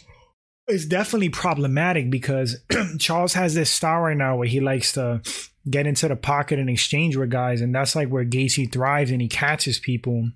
[0.67, 2.57] it's definitely problematic because
[2.99, 5.21] Charles has this style right now where he likes to
[5.69, 9.21] get into the pocket and exchange with guys, and that's like where Gaethje thrives and
[9.21, 10.29] he catches people.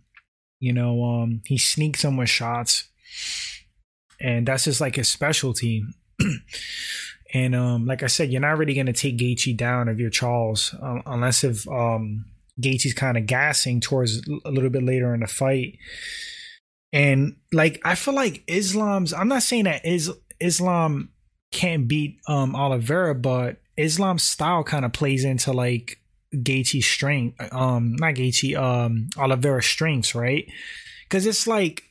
[0.59, 2.89] You know, um, he sneaks them with shots,
[4.19, 5.83] and that's just like his specialty.
[7.33, 10.09] And um, like I said, you're not really going to take Gaethje down if you're
[10.09, 12.25] Charles, uh, unless if um,
[12.59, 15.77] Gaethje's kind of gassing towards a little bit later in the fight.
[16.91, 21.09] And like I feel like Islam's, I'm not saying that is Islam
[21.51, 25.99] can't beat um Oliveira, but Islam's style kind of plays into like
[26.33, 30.47] Gaethje's strength, um, not Gaethje, um, Oliveira's strengths, right?
[31.03, 31.83] Because it's like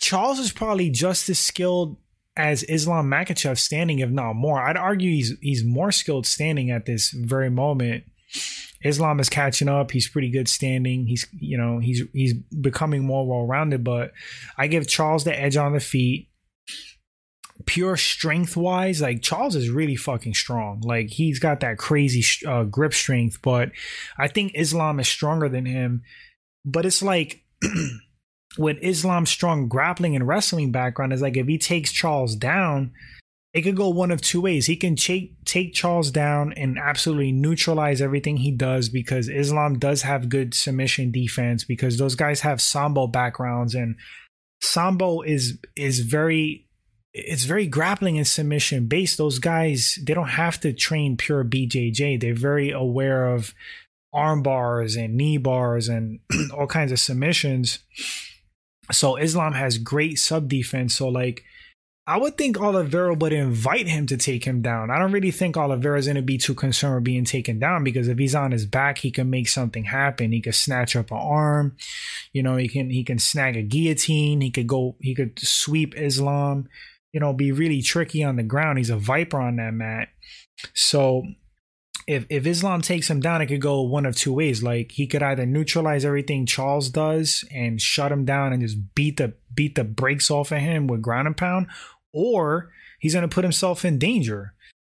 [0.00, 1.96] Charles is probably just as skilled
[2.36, 4.60] as Islam Makhachev standing, if not more.
[4.60, 8.04] I'd argue he's he's more skilled standing at this very moment.
[8.84, 9.90] Islam is catching up.
[9.90, 11.06] He's pretty good standing.
[11.06, 13.84] He's you know he's he's becoming more well rounded.
[13.84, 14.12] But
[14.58, 16.28] I give Charles the edge on the feet.
[17.64, 20.80] Pure strength wise, like Charles is really fucking strong.
[20.80, 23.40] Like he's got that crazy uh, grip strength.
[23.42, 23.70] But
[24.18, 26.02] I think Islam is stronger than him.
[26.64, 27.44] But it's like
[28.58, 32.92] with Islam's strong grappling and wrestling background is like if he takes Charles down,
[33.54, 34.66] it could go one of two ways.
[34.66, 40.02] He can take take Charles down and absolutely neutralize everything he does because Islam does
[40.02, 43.96] have good submission defense because those guys have sambo backgrounds and
[44.60, 46.66] sambo is is very
[47.14, 49.18] it's very grappling and submission based.
[49.18, 52.20] Those guys they don't have to train pure BJJ.
[52.20, 53.54] They're very aware of
[54.14, 56.20] arm bars and knee bars and
[56.54, 57.78] all kinds of submissions
[58.90, 60.94] so Islam has great sub defense.
[60.94, 61.44] So like
[62.04, 64.90] I would think Oliveira would invite him to take him down.
[64.90, 68.08] I don't really think Oliveira's going to be too concerned with being taken down because
[68.08, 70.32] if he's on his back, he can make something happen.
[70.32, 71.76] He could snatch up an arm,
[72.32, 74.40] you know, he can he can snag a guillotine.
[74.40, 76.68] He could go, he could sweep Islam,
[77.12, 78.78] you know, be really tricky on the ground.
[78.78, 80.08] He's a viper on that mat.
[80.74, 81.24] So
[82.06, 84.62] if if Islam takes him down, it could go one of two ways.
[84.62, 89.16] Like he could either neutralize everything Charles does and shut him down and just beat
[89.16, 91.66] the beat the brakes off of him with ground and pound,
[92.12, 94.54] or he's gonna put himself in danger.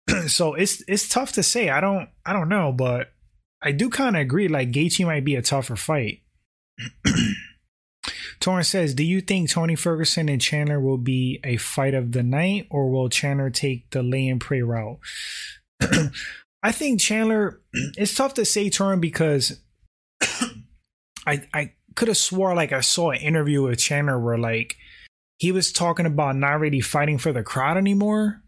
[0.26, 1.68] so it's it's tough to say.
[1.68, 3.12] I don't I don't know, but
[3.62, 4.48] I do kind of agree.
[4.48, 6.22] Like Gaethje might be a tougher fight.
[8.40, 12.22] Torrance says, "Do you think Tony Ferguson and Chandler will be a fight of the
[12.22, 14.98] night, or will Chandler take the lay and pray route?"
[16.64, 17.61] I think Chandler.
[17.96, 19.61] It's tough to say to him because
[21.27, 24.77] I I could have swore like I saw an interview with Chandler where like
[25.37, 28.42] he was talking about not really fighting for the crowd anymore.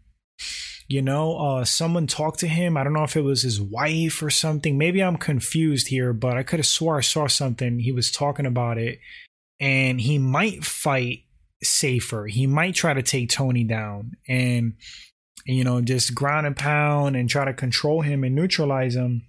[0.89, 2.77] You know, uh, someone talked to him.
[2.77, 4.77] I don't know if it was his wife or something.
[4.77, 7.79] Maybe I'm confused here, but I could have swore I saw something.
[7.79, 8.99] He was talking about it,
[9.59, 11.25] and he might fight
[11.61, 12.27] safer.
[12.27, 14.75] He might try to take Tony down, and
[15.47, 19.23] you know, just ground and pound and try to control him and neutralize him.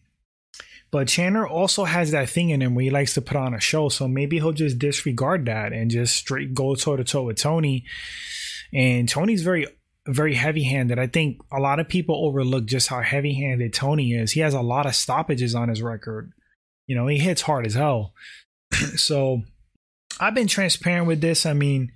[0.91, 3.61] But Chandler also has that thing in him where he likes to put on a
[3.61, 3.89] show.
[3.89, 7.85] So maybe he'll just disregard that and just straight go toe to toe with Tony.
[8.73, 9.67] And Tony's very,
[10.07, 10.99] very heavy handed.
[10.99, 14.33] I think a lot of people overlook just how heavy handed Tony is.
[14.33, 16.33] He has a lot of stoppages on his record.
[16.87, 18.15] You know, he hits hard as hell.
[18.73, 19.43] so
[20.19, 21.45] I've been transparent with this.
[21.45, 21.93] I mean,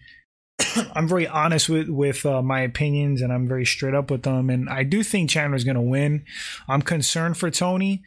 [0.94, 4.50] I'm very honest with with uh, my opinions and I'm very straight up with them.
[4.50, 6.24] And I do think Chandler's going to win.
[6.68, 8.02] I'm concerned for Tony,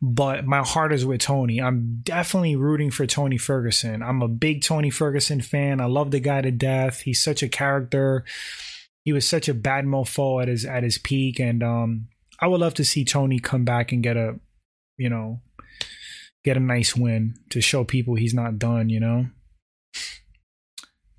[0.00, 1.60] but my heart is with Tony.
[1.60, 4.02] I'm definitely rooting for Tony Ferguson.
[4.02, 5.80] I'm a big Tony Ferguson fan.
[5.80, 7.00] I love the guy to death.
[7.00, 8.24] He's such a character.
[9.04, 12.08] He was such a bad mofo at his at his peak, and um,
[12.40, 14.40] I would love to see Tony come back and get a,
[14.96, 15.42] you know,
[16.42, 18.88] get a nice win to show people he's not done.
[18.88, 19.26] You know.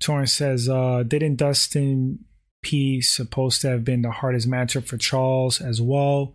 [0.00, 2.24] Torrance says, uh, didn't Dustin
[2.62, 6.34] P supposed to have been the hardest matchup for Charles as well?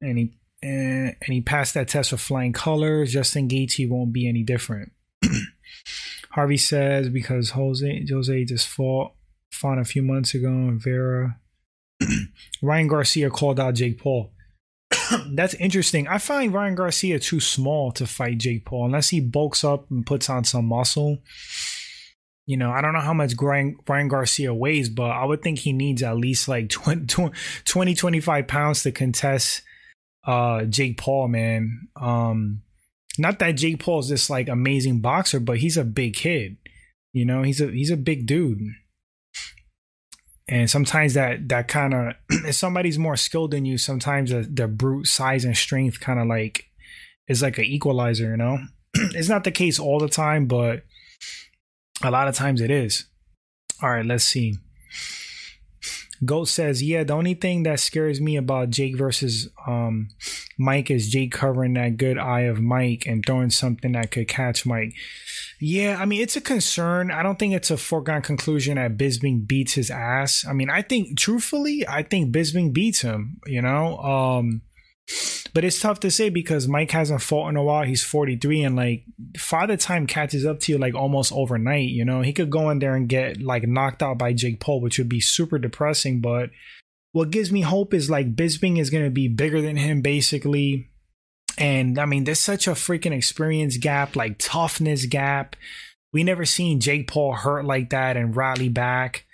[0.00, 3.12] And he and, and he passed that test with flying colors.
[3.12, 4.92] Justin Gaethje won't be any different.
[6.30, 9.12] Harvey says because Jose Jose just fought
[9.52, 11.38] fought a few months ago and Vera
[12.62, 14.32] Ryan Garcia called out Jake Paul.
[15.34, 16.08] That's interesting.
[16.08, 20.06] I find Ryan Garcia too small to fight Jake Paul unless he bulks up and
[20.06, 21.18] puts on some muscle.
[22.46, 25.72] You know, I don't know how much Ryan Garcia weighs, but I would think he
[25.72, 27.06] needs at least like 20,
[27.64, 29.62] 20 25 pounds to contest
[30.26, 31.88] uh, Jake Paul, man.
[31.96, 32.62] Um,
[33.18, 36.56] not that Jake Paul is this like amazing boxer, but he's a big kid.
[37.12, 38.60] You know, he's a he's a big dude.
[40.46, 44.68] And sometimes that that kind of if somebody's more skilled than you, sometimes the, the
[44.68, 46.66] brute size and strength kind of like
[47.28, 48.58] is like an equalizer, you know?
[48.94, 50.84] it's not the case all the time, but
[52.02, 53.04] a lot of times it is.
[53.82, 54.54] All right, let's see.
[56.24, 60.08] Goat says, yeah, the only thing that scares me about Jake versus um,
[60.58, 64.64] Mike is Jake covering that good eye of Mike and throwing something that could catch
[64.64, 64.94] Mike.
[65.60, 67.10] Yeah, I mean, it's a concern.
[67.10, 70.44] I don't think it's a foregone conclusion that Bisping beats his ass.
[70.48, 73.98] I mean, I think, truthfully, I think Bisping beats him, you know?
[73.98, 74.62] Um,
[75.54, 77.84] but it's tough to say because Mike hasn't fought in a while.
[77.84, 79.04] He's 43 and like
[79.38, 82.22] father time catches up to you like almost overnight, you know.
[82.22, 85.08] He could go in there and get like knocked out by Jake Paul, which would
[85.08, 86.50] be super depressing, but
[87.12, 90.88] what gives me hope is like Bisping is going to be bigger than him basically.
[91.56, 95.54] And I mean, there's such a freaking experience gap, like toughness gap.
[96.12, 99.26] We never seen Jake Paul hurt like that and rally back.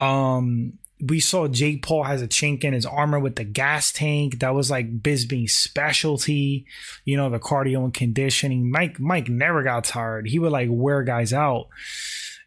[0.00, 4.40] Um, we saw Jake Paul has a chink in his armor with the gas tank.
[4.40, 6.66] That was like Bisping's specialty,
[7.04, 8.70] you know, the cardio and conditioning.
[8.70, 10.28] Mike Mike never got tired.
[10.28, 11.68] He would like wear guys out.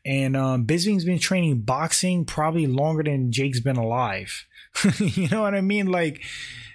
[0.05, 4.45] And um Bisping's been training boxing probably longer than Jake's been alive.
[4.99, 5.87] you know what I mean?
[5.87, 6.21] Like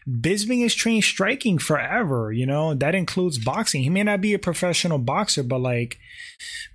[0.08, 3.82] Bisping is trained striking forever, you know, that includes boxing.
[3.82, 5.98] He may not be a professional boxer, but like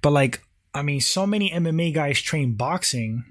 [0.02, 0.42] but like
[0.74, 3.26] I mean, so many MMA guys train boxing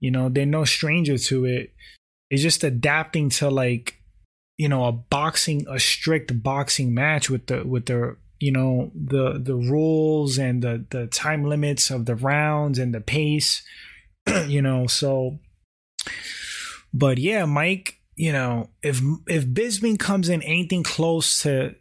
[0.00, 1.72] you know, they're no stranger to it.
[2.30, 4.02] It's just adapting to like,
[4.58, 9.38] you know, a boxing, a strict boxing match with the with the you know the
[9.38, 13.62] the rules and the the time limits of the rounds and the pace.
[14.46, 15.38] you know, so.
[16.92, 18.00] But yeah, Mike.
[18.16, 21.74] You know, if if Bisping comes in anything close to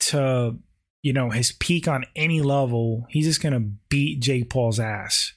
[0.00, 0.58] to
[1.02, 5.34] you know his peak on any level, he's just gonna beat Jake Paul's ass.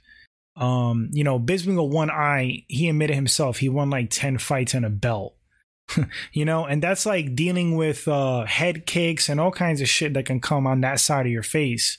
[0.55, 4.85] Um, you know, Bisping one eye, he admitted himself he won like 10 fights and
[4.85, 5.35] a belt.
[6.33, 10.13] you know, and that's like dealing with uh head kicks and all kinds of shit
[10.13, 11.97] that can come on that side of your face.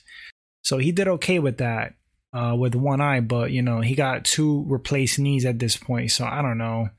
[0.63, 1.93] So he did okay with that,
[2.33, 6.11] uh, with one eye, but you know, he got two replaced knees at this point.
[6.11, 6.89] So I don't know.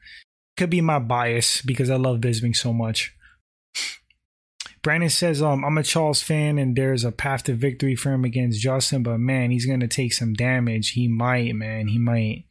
[0.56, 3.14] Could be my bias because I love Bisping so much.
[4.84, 8.22] Brandon says, um, I'm a Charles fan and there's a path to victory for him
[8.22, 10.90] against Justin, but man, he's gonna take some damage.
[10.90, 11.88] He might, man.
[11.88, 12.44] He might.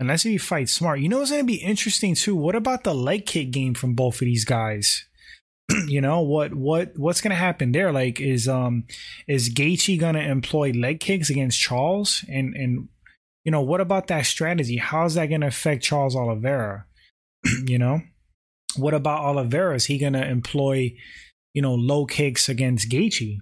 [0.00, 0.98] Unless he fights smart.
[0.98, 2.34] You know what's gonna be interesting too?
[2.34, 5.06] What about the leg kick game from both of these guys?
[5.86, 7.92] you know, what what what's gonna happen there?
[7.92, 8.84] Like is um
[9.28, 12.24] is Gaethje gonna employ leg kicks against Charles?
[12.28, 12.88] And and
[13.44, 14.78] you know, what about that strategy?
[14.78, 16.86] How's that gonna affect Charles Oliveira?
[17.66, 18.00] you know?
[18.76, 19.74] What about Oliveira?
[19.74, 20.94] Is he going to employ,
[21.54, 23.38] you know, low kicks against Gaethje?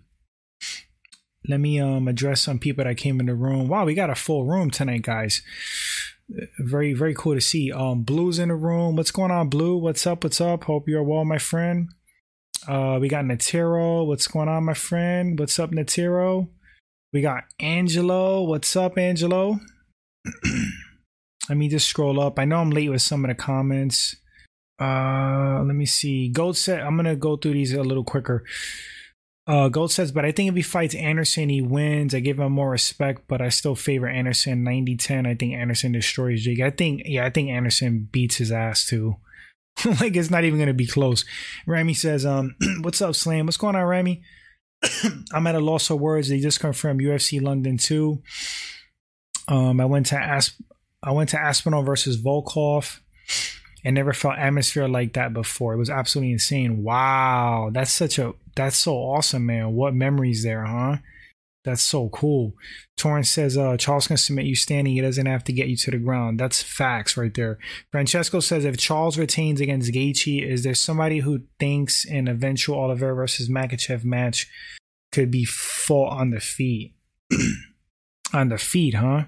[1.48, 3.68] Let me um address some people that came in the room.
[3.68, 5.42] Wow, we got a full room tonight, guys.
[6.58, 7.72] Very, very cool to see.
[7.72, 8.94] Um, Blue's in the room.
[8.94, 9.76] What's going on, Blue?
[9.76, 10.22] What's up?
[10.22, 10.64] What's up?
[10.64, 11.88] Hope you're well, my friend.
[12.68, 14.06] Uh, we got Natiro.
[14.06, 15.38] What's going on, my friend?
[15.38, 16.48] What's up, Natiro?
[17.12, 18.44] We got Angelo.
[18.44, 19.58] What's up, Angelo?
[21.48, 22.38] Let me just scroll up.
[22.38, 24.14] I know I'm late with some of the comments.
[24.80, 26.28] Uh, let me see.
[26.28, 28.44] Gold said, I'm gonna go through these a little quicker.
[29.46, 32.14] Uh, Gold says, but I think if he fights Anderson, he wins.
[32.14, 35.26] I give him more respect, but I still favor Anderson 90 10.
[35.26, 36.60] I think Anderson destroys Jake.
[36.60, 39.16] I think, yeah, I think Anderson beats his ass too.
[40.00, 41.24] like it's not even gonna be close.
[41.66, 43.46] Rami says, um, what's up, Slam?
[43.46, 44.22] What's going on, Rami?
[45.32, 46.28] I'm at a loss for words.
[46.28, 48.22] They just confirmed UFC London 2.
[49.48, 50.60] Um, I went to Asp
[51.02, 53.00] I went to Aspinall versus Volkov
[53.84, 55.74] and never felt atmosphere like that before.
[55.74, 56.82] It was absolutely insane.
[56.82, 59.72] Wow, that's such a that's so awesome, man.
[59.72, 60.96] What memories there, huh?
[61.62, 62.54] That's so cool.
[62.96, 64.94] Torrance says, uh, Charles can submit you standing.
[64.94, 66.40] He doesn't have to get you to the ground.
[66.40, 67.58] That's facts right there.
[67.92, 73.14] Francesco says, if Charles retains against Gaethje, is there somebody who thinks an eventual Oliveira
[73.14, 74.48] versus Makhachev match
[75.12, 76.94] could be fought on the feet?
[78.32, 79.24] on the feet, huh?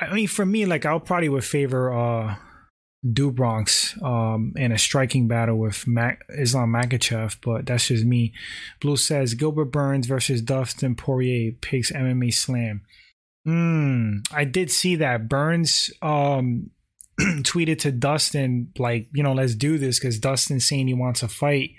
[0.00, 2.36] I mean, for me, like, I'll probably would favor uh,
[3.10, 8.32] do Bronx um, in a striking battle with Mac- Islam Makhachev, but that's just me.
[8.80, 12.82] Blue says Gilbert Burns versus Dustin Poirier picks MMA Slam.
[13.44, 16.70] Hmm, I did see that Burns um,
[17.20, 21.28] tweeted to Dustin like, you know, let's do this because Dustin's saying he wants a
[21.28, 21.70] fight.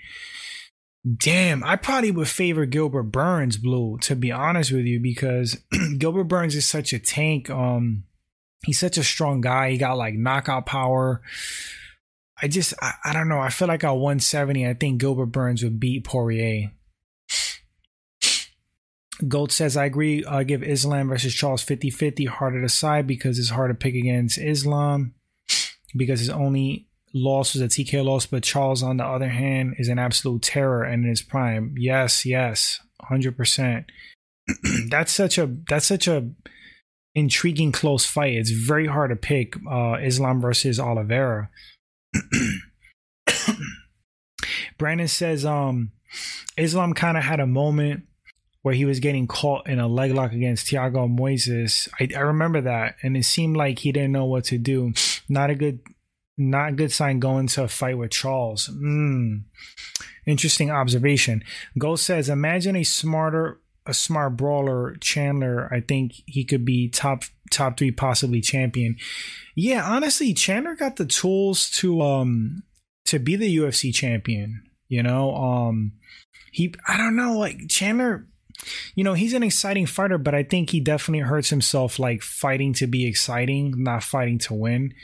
[1.18, 5.58] Damn, I probably would favor Gilbert Burns, Blue, to be honest with you, because
[5.98, 7.50] Gilbert Burns is such a tank.
[7.50, 8.04] Um,
[8.64, 9.70] he's such a strong guy.
[9.70, 11.22] He got like knockout power.
[12.40, 13.40] I just, I, I don't know.
[13.40, 16.72] I feel like at 170, I think Gilbert Burns would beat Poirier.
[19.28, 20.24] Gold says, I agree.
[20.24, 23.94] I give Islam versus Charles 50 50 harder to side because it's hard to pick
[23.94, 25.14] against Islam
[25.96, 29.88] because his only loss was a TK loss, but Charles, on the other hand, is
[29.88, 31.74] an absolute terror and in his prime.
[31.78, 33.84] Yes, yes, 100%.
[34.90, 36.28] that's such a, that's such a,
[37.14, 38.34] intriguing close fight.
[38.34, 41.50] It's very hard to pick uh, Islam versus Oliveira.
[44.78, 45.92] Brandon says um,
[46.56, 48.04] Islam kind of had a moment
[48.62, 51.88] where he was getting caught in a leg lock against Thiago Moises.
[52.00, 54.94] I, I remember that, and it seemed like he didn't know what to do.
[55.28, 55.80] Not a good,
[56.38, 58.68] not a good sign going to a fight with Charles.
[58.68, 59.42] Mm.
[60.26, 61.44] Interesting observation.
[61.76, 65.72] Ghost says, imagine a smarter, a smart brawler, Chandler.
[65.72, 68.96] I think he could be top top three, possibly champion.
[69.54, 72.62] Yeah, honestly, Chandler got the tools to um
[73.06, 74.64] to be the UFC champion.
[74.88, 75.92] You know, um,
[76.52, 78.26] he I don't know, like Chandler
[78.94, 82.72] you know, he's an exciting fighter, but I think he definitely hurts himself like fighting
[82.74, 84.94] to be exciting, not fighting to win.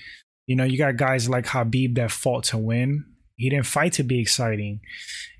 [0.46, 3.04] You know, you got guys like Khabib that fought to win.
[3.40, 4.80] He didn't fight to be exciting.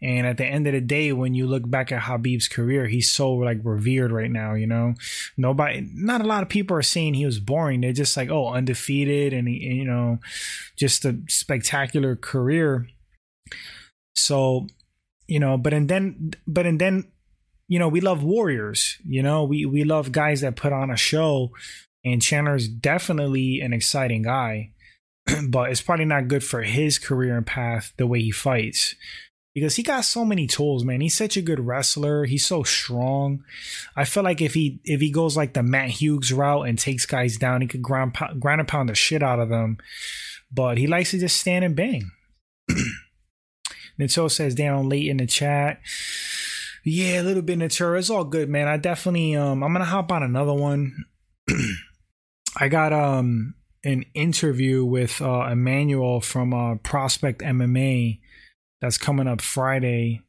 [0.00, 3.12] And at the end of the day, when you look back at Khabib's career, he's
[3.12, 4.94] so like revered right now, you know.
[5.36, 7.82] Nobody not a lot of people are saying he was boring.
[7.82, 10.18] They're just like, oh, undefeated and you know,
[10.78, 12.88] just a spectacular career.
[14.14, 14.66] So,
[15.28, 17.12] you know, but and then but and then
[17.68, 18.96] you know, we love warriors.
[19.04, 21.52] You know, we we love guys that put on a show.
[22.02, 24.70] And Chandler's definitely an exciting guy,
[25.48, 28.94] but it's probably not good for his career and path the way he fights
[29.54, 31.00] because he got so many tools, man.
[31.00, 32.24] He's such a good wrestler.
[32.24, 33.44] He's so strong.
[33.96, 37.06] I feel like if he if he goes like the Matt Hughes route and takes
[37.06, 39.78] guys down, he could ground ground and pound the shit out of them.
[40.52, 42.10] But he likes to just stand and bang.
[43.98, 45.80] Nato says down late in the chat.
[46.84, 47.98] Yeah, a little bit Natura.
[47.98, 48.66] It's all good, man.
[48.68, 51.04] I definitely um I'm gonna hop on another one.
[52.56, 53.54] I got um
[53.84, 58.20] an interview with uh Emmanuel from uh Prospect MMA
[58.80, 60.22] that's coming up Friday.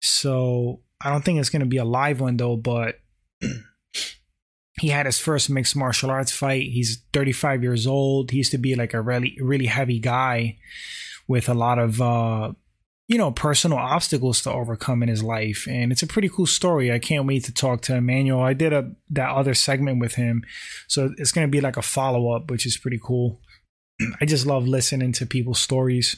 [0.00, 2.96] So I don't think it's gonna be a live one though, but
[4.80, 6.62] he had his first mixed martial arts fight.
[6.62, 8.30] He's 35 years old.
[8.30, 10.58] He used to be like a really really heavy guy
[11.26, 12.52] with a lot of uh
[13.08, 15.66] you know, personal obstacles to overcome in his life.
[15.68, 16.92] And it's a pretty cool story.
[16.92, 18.42] I can't wait to talk to Emmanuel.
[18.42, 20.44] I did a that other segment with him.
[20.86, 23.40] So it's gonna be like a follow-up, which is pretty cool.
[24.20, 26.16] I just love listening to people's stories.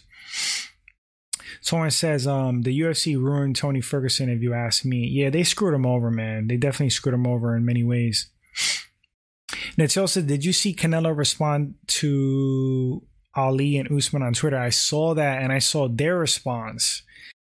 [1.65, 5.07] Torrance says, um, the UFC ruined Tony Ferguson, if you ask me.
[5.07, 6.49] Yeah, they screwed him over, man.
[6.49, 8.29] They definitely screwed him over in many ways.
[9.79, 13.03] Natil said, Did you see Canelo respond to
[13.35, 17.03] Ali and Usman on Twitter, I saw that and I saw their response.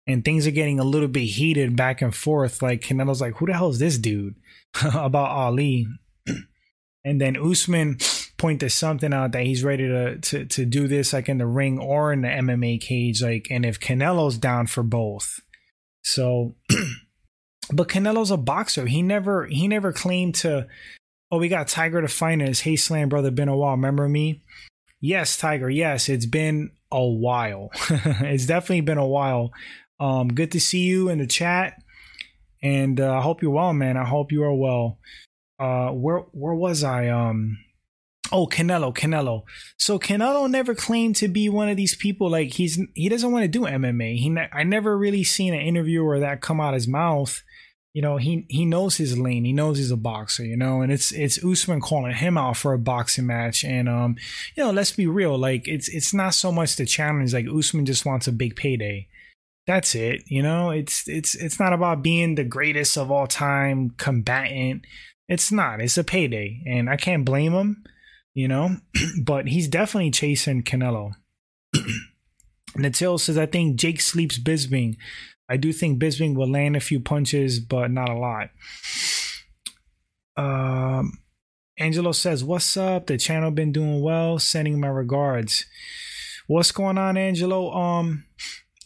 [0.07, 2.61] And things are getting a little bit heated back and forth.
[2.61, 4.35] Like Canelo's like, who the hell is this dude
[4.85, 5.87] about Ali?
[7.05, 7.99] and then Usman
[8.37, 11.79] pointed something out that he's ready to, to to do this like in the ring
[11.79, 13.23] or in the MMA cage.
[13.23, 15.39] Like, and if Canelo's down for both.
[16.03, 16.57] So
[17.73, 18.87] but Canelo's a boxer.
[18.87, 20.67] He never he never claimed to
[21.31, 22.61] oh, we got Tiger to fight us.
[22.61, 23.73] Hey Slam brother, while.
[23.73, 24.43] Remember me?
[25.05, 25.69] Yes, Tiger.
[25.69, 27.71] Yes, it's been a while.
[27.91, 29.51] it's definitely been a while.
[29.99, 31.75] Um, good to see you in the chat,
[32.63, 33.97] and uh, I hope you're well, man.
[33.97, 35.01] I hope you are well.
[35.59, 37.09] Uh, where where was I?
[37.09, 37.59] Um,
[38.31, 39.43] oh, Canelo, Canelo.
[39.77, 42.31] So Canelo never claimed to be one of these people.
[42.31, 44.19] Like he's he doesn't want to do MMA.
[44.19, 47.43] He ne- I never really seen an interview or that come out his mouth
[47.95, 49.45] you know, he he knows his lane.
[49.45, 52.73] He knows he's a boxer, you know, and it's it's Usman calling him out for
[52.73, 53.65] a boxing match.
[53.65, 54.17] And um,
[54.57, 57.85] you know, let's be real, like it's it's not so much the challenge, like Usman
[57.87, 59.09] just wants a big payday.
[59.67, 63.91] That's it, you know, it's it's it's not about being the greatest of all time
[63.99, 64.85] combatant.
[65.29, 66.63] It's not, it's a payday.
[66.67, 67.85] And I can't blame him,
[68.35, 68.77] you know,
[69.23, 71.13] but he's definitely chasing Canelo.
[72.77, 74.97] Natil says, I think Jake sleeps Bisping.
[75.53, 78.49] I do think Bisping will land a few punches, but not a lot.
[80.35, 81.19] Um,
[81.79, 83.07] Angelo says, "What's up?
[83.07, 84.39] The channel been doing well.
[84.39, 85.67] Sending my regards.
[86.47, 87.71] What's going on, Angelo?
[87.71, 88.25] Um,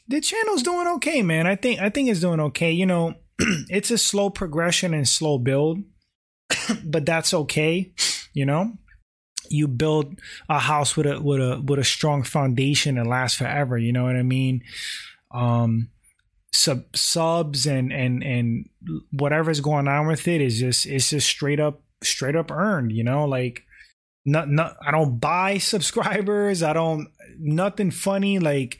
[0.09, 1.47] the channel's doing okay, man.
[1.47, 2.73] I think I think it's doing okay.
[2.73, 5.85] You know, it's a slow progression and slow build,
[6.85, 7.93] but that's okay.
[8.33, 8.73] You know,
[9.49, 13.79] you build a house with a with a with a strong foundation and last forever.
[13.79, 14.64] You know what I mean?
[15.31, 15.91] Um,
[16.57, 18.69] sub subs and and and
[19.13, 23.05] whatever's going on with it is just it's just straight up straight up earned you
[23.05, 23.63] know like
[24.25, 26.63] not not i don't buy subscribers.
[26.63, 28.39] I don't nothing funny.
[28.39, 28.79] Like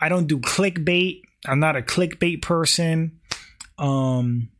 [0.00, 1.20] i don't do clickbait.
[1.46, 3.20] I'm not a clickbait person.
[3.78, 4.50] Um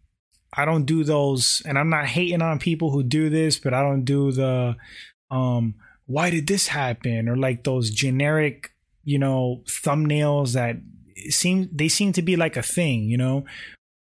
[0.52, 3.80] i don't do those and i'm not hating on people who do this but i
[3.82, 4.74] don't do the
[5.30, 7.28] um why did this happen?
[7.28, 8.72] Or like those generic
[9.04, 10.76] you know thumbnails that
[11.28, 13.44] seem they seem to be like a thing, you know.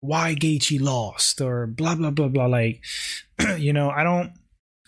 [0.01, 2.45] Why Gaethje lost or blah blah blah blah.
[2.45, 2.83] Like,
[3.57, 4.33] you know, I don't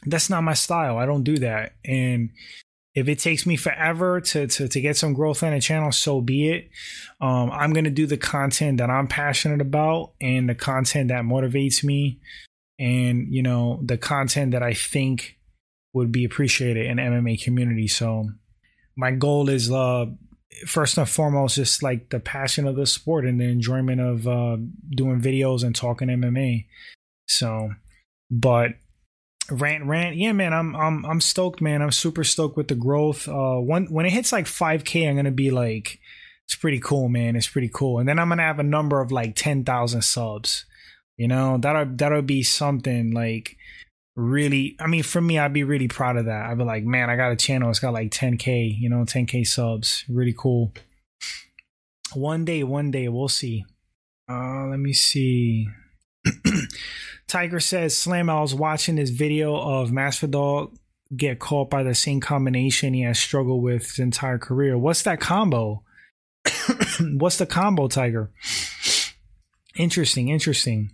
[0.05, 0.97] that's not my style.
[0.97, 1.73] I don't do that.
[1.86, 2.32] And
[2.97, 6.21] if it takes me forever to to, to get some growth on a channel, so
[6.21, 6.69] be it.
[7.21, 11.84] Um, I'm gonna do the content that I'm passionate about and the content that motivates
[11.84, 12.19] me,
[12.80, 15.38] and you know the content that I think
[15.93, 17.88] would be appreciated in MMA community.
[17.88, 18.30] So
[18.95, 20.07] my goal is uh
[20.65, 24.57] first and foremost just like the passion of the sport and the enjoyment of uh
[24.89, 26.65] doing videos and talking MMA.
[27.27, 27.71] So
[28.31, 28.71] but
[29.49, 30.17] rant rant.
[30.17, 31.81] Yeah man i'm i'm i'm stoked man.
[31.81, 33.27] I'm super stoked with the growth.
[33.27, 35.99] Uh when when it hits like 5k i'm gonna be like
[36.45, 37.35] it's pretty cool man.
[37.35, 37.99] It's pretty cool.
[37.99, 40.65] And then i'm gonna have a number of like 10,000 subs
[41.17, 41.57] you know?
[41.57, 43.57] That'll that'll be something like
[44.18, 47.09] really i mean for me i'd be really proud of that i'd be like man
[47.09, 50.74] i got a channel it's got like 10k you know 10k subs really cool
[52.13, 53.63] one day one day we'll see
[54.28, 55.68] uh let me see
[57.28, 60.76] Tiger says, Slam, I was watching this video of Masvidal
[61.15, 64.78] get caught by the same combination he has struggled with his entire career.
[64.78, 65.84] What's that combo?
[66.99, 68.32] What's the combo, Tiger?
[69.76, 70.91] Interesting, interesting.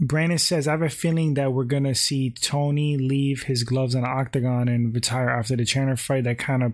[0.00, 3.94] Brandon says, I have a feeling that we're going to see Tony leave his gloves
[3.94, 6.24] on octagon and retire after the Chandler fight.
[6.24, 6.72] That kind of,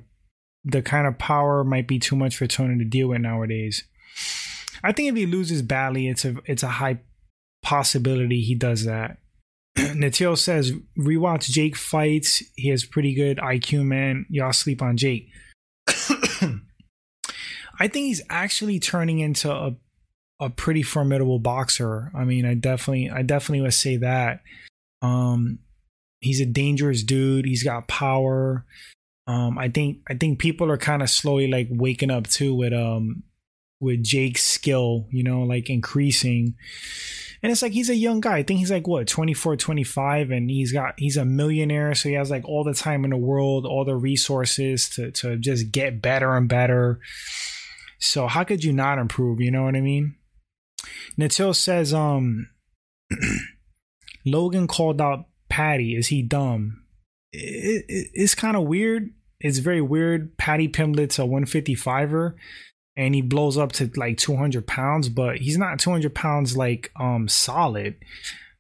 [0.65, 3.83] the kind of power might be too much for Tony to deal with nowadays.
[4.85, 7.01] I think if he loses badly, it's a it's a high
[7.63, 9.19] possibility he does that.
[9.77, 12.43] Natil says rewatch Jake fights.
[12.55, 14.27] He has pretty good IQ, man.
[14.31, 15.29] Y'all sleep on Jake.
[17.79, 19.75] I think he's actually turning into a
[20.41, 22.11] a pretty formidable boxer.
[22.15, 24.41] I mean, I definitely I definitely would say that.
[25.03, 25.61] Um
[26.21, 27.47] he's a dangerous dude.
[27.47, 28.65] He's got power.
[29.27, 32.73] Um I think I think people are kind of slowly like waking up too with
[32.73, 33.23] um
[33.81, 36.55] with Jake's skill, you know, like increasing.
[37.43, 38.39] And it's like he's a young guy.
[38.39, 42.15] I think he's like what, 24, 25 and he's got he's a millionaire, so he
[42.15, 46.03] has like all the time in the world, all the resources to to just get
[46.03, 47.01] better and better.
[47.99, 50.17] So how could you not improve, you know what I mean?
[51.19, 52.51] Natil says um
[54.25, 55.97] Logan called out Paddy.
[55.97, 56.83] Is he dumb?
[57.33, 59.11] It, it, it's kind of weird.
[59.41, 60.37] It's very weird.
[60.39, 62.35] Paddy Pimblett's a 155er
[62.97, 67.29] and he blows up to like 200 pounds, but he's not 200 pounds like um
[67.29, 67.97] solid.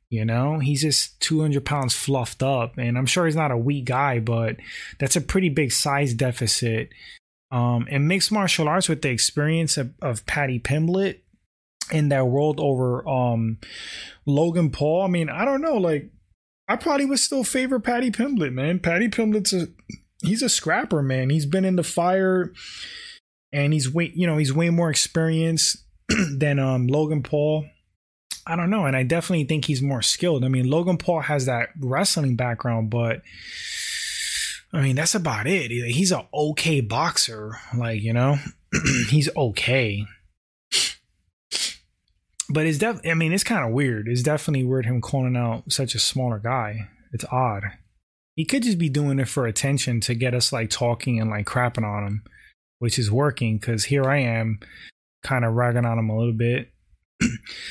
[0.09, 3.87] You know, he's just 200 pounds fluffed up, and I'm sure he's not a weak
[3.87, 4.57] guy, but
[5.01, 6.91] that's a pretty big size deficit.
[7.51, 11.21] Um, and mixed martial arts with the experience of, of Paddy Pimblett
[11.93, 13.59] in that world over um
[14.27, 15.03] Logan Paul.
[15.03, 16.11] I mean, I don't know, like
[16.69, 18.81] I probably would still favor Paddy Pimblett, man.
[18.81, 19.69] Paddy Pimblett's a
[20.23, 21.31] he's a scrapper, man.
[21.31, 22.53] He's been in the fire
[23.53, 25.79] and he's way you know he's way more experienced
[26.39, 27.67] than um, Logan Paul.
[28.47, 30.45] I don't know, and I definitely think he's more skilled.
[30.45, 33.23] I mean, Logan Paul has that wrestling background, but
[34.73, 35.71] I mean that's about it.
[35.71, 38.39] He's an okay boxer, like you know,
[39.09, 40.05] he's okay.
[42.49, 43.01] But it's def.
[43.05, 44.09] I mean, it's kind of weird.
[44.09, 46.89] It's definitely weird him calling out such a smaller guy.
[47.13, 47.65] It's odd.
[48.35, 51.47] He could just be doing it for attention to get us like talking and like
[51.47, 52.23] crapping on him
[52.79, 54.61] which is working because here I am
[55.23, 56.71] kind of ragging on him a little bit.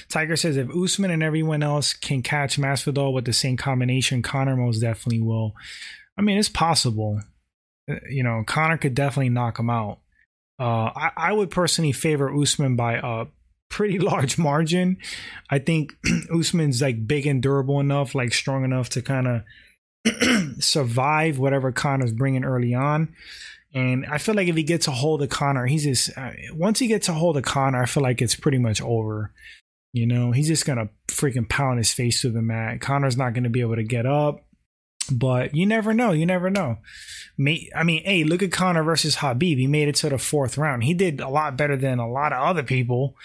[0.09, 4.55] Tiger says if Usman and everyone else can catch Masvidal with the same combination, Conor
[4.55, 5.53] most definitely will.
[6.17, 7.21] I mean, it's possible.
[7.89, 9.99] Uh, you know, Conor could definitely knock him out.
[10.59, 13.25] Uh, I, I would personally favor Usman by a
[13.75, 14.97] pretty large margin.
[15.49, 15.93] I think
[16.33, 22.13] Usman's like big and durable enough, like strong enough to kind of survive whatever Conor's
[22.13, 23.13] bringing early on.
[23.73, 26.79] And I feel like if he gets a hold of Conor, he's just uh, once
[26.79, 29.33] he gets a hold of Conor, I feel like it's pretty much over.
[29.91, 32.79] You know, he's just gonna freaking pound his face through the mat.
[32.79, 34.44] Conor's not gonna be able to get up.
[35.11, 36.11] But you never know.
[36.11, 36.77] You never know.
[37.37, 39.57] Me, I mean, hey, look at Conor versus Khabib.
[39.57, 40.83] He made it to the fourth round.
[40.83, 43.15] He did a lot better than a lot of other people,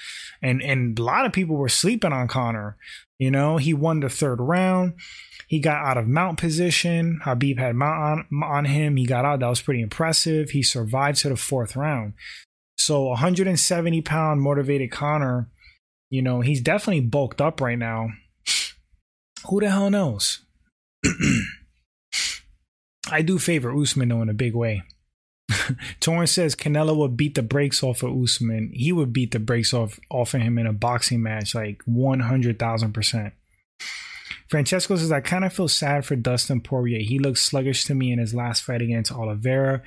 [0.43, 2.76] and and a lot of people were sleeping on Conor.
[3.18, 4.95] You know, he won the third round.
[5.47, 7.20] He got out of mount position.
[7.24, 8.97] Khabib had mount on, on him.
[8.97, 9.41] He got out.
[9.41, 10.51] That was pretty impressive.
[10.51, 12.14] He survived to the fourth round.
[12.76, 15.51] So 170 pound motivated Conor,
[16.09, 18.11] you know, he's definitely bulked up right now.
[19.49, 20.41] Who the hell knows?
[23.11, 24.82] I do favor Usman though in a big way.
[26.00, 28.70] Torrance says Canelo would beat the brakes off of Usman.
[28.72, 32.20] He would beat the brakes off off of him in a boxing match, like one
[32.20, 33.34] hundred thousand percent.
[34.50, 36.98] Francesco says, I kind of feel sad for Dustin Poirier.
[36.98, 39.80] He looked sluggish to me in his last fight against Oliveira.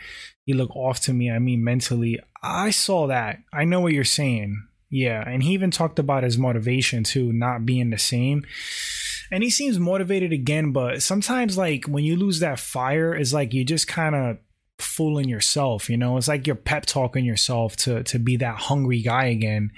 [0.46, 2.18] He looked off to me, I mean, mentally.
[2.42, 3.40] I saw that.
[3.52, 4.66] I know what you're saying.
[4.90, 5.22] Yeah.
[5.28, 8.46] And he even talked about his motivation too, not being the same.
[9.32, 10.72] And he seems motivated again.
[10.72, 14.38] But sometimes, like when you lose that fire, it's like you just kind of
[14.80, 15.90] fooling yourself.
[15.90, 19.72] You know, it's like you're pep talking yourself to to be that hungry guy again,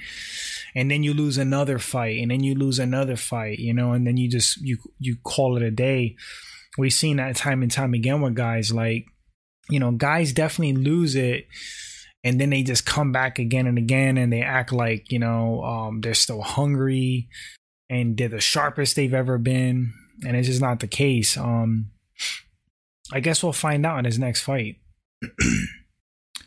[0.75, 3.59] and then you lose another fight, and then you lose another fight.
[3.59, 6.15] You know, and then you just you you call it a day.
[6.77, 9.05] We've seen that time and time again with guys like,
[9.69, 11.47] you know, guys definitely lose it
[12.25, 15.63] and then they just come back again and again and they act like you know
[15.63, 17.29] um, they're still hungry
[17.89, 19.93] and they're the sharpest they've ever been
[20.25, 21.91] and it's just not the case um,
[23.11, 24.77] i guess we'll find out in his next fight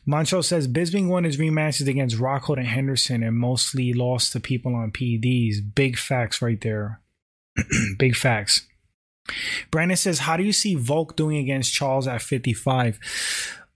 [0.09, 4.74] Mancho says Bisping won his rematches against Rockhold and Henderson and mostly lost to people
[4.74, 5.57] on PEDs.
[5.74, 7.03] Big facts right there.
[7.99, 8.66] Big facts.
[9.70, 12.99] Brandon says, How do you see Volk doing against Charles at 55?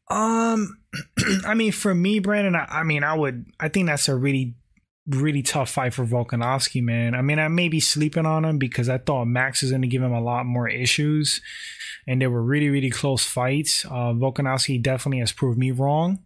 [0.08, 0.78] Um,
[1.46, 4.54] I mean, for me, Brandon, I, I, mean, I would, I think that's a really,
[5.08, 7.14] really tough fight for Volkanovski, man.
[7.14, 9.88] I mean, I may be sleeping on him because I thought Max was going to
[9.88, 11.40] give him a lot more issues,
[12.06, 13.84] and they were really, really close fights.
[13.84, 16.20] Uh, Volkanovski definitely has proved me wrong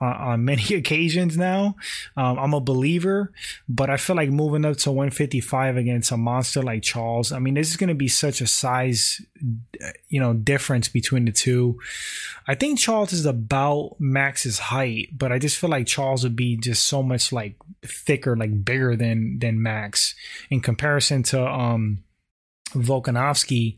[0.00, 1.76] uh, on many occasions now.
[2.16, 3.32] Um, I'm a believer,
[3.68, 7.32] but I feel like moving up to 155 against a monster like Charles.
[7.32, 9.20] I mean, this is going to be such a size,
[10.08, 11.78] you know, difference between the two.
[12.46, 16.56] I think Charles is about Max's height, but I just feel like Charles would be
[16.56, 20.14] just so much like thicker, like bigger than than Max
[20.50, 22.02] in comparison to um
[22.70, 23.76] Volkanovski.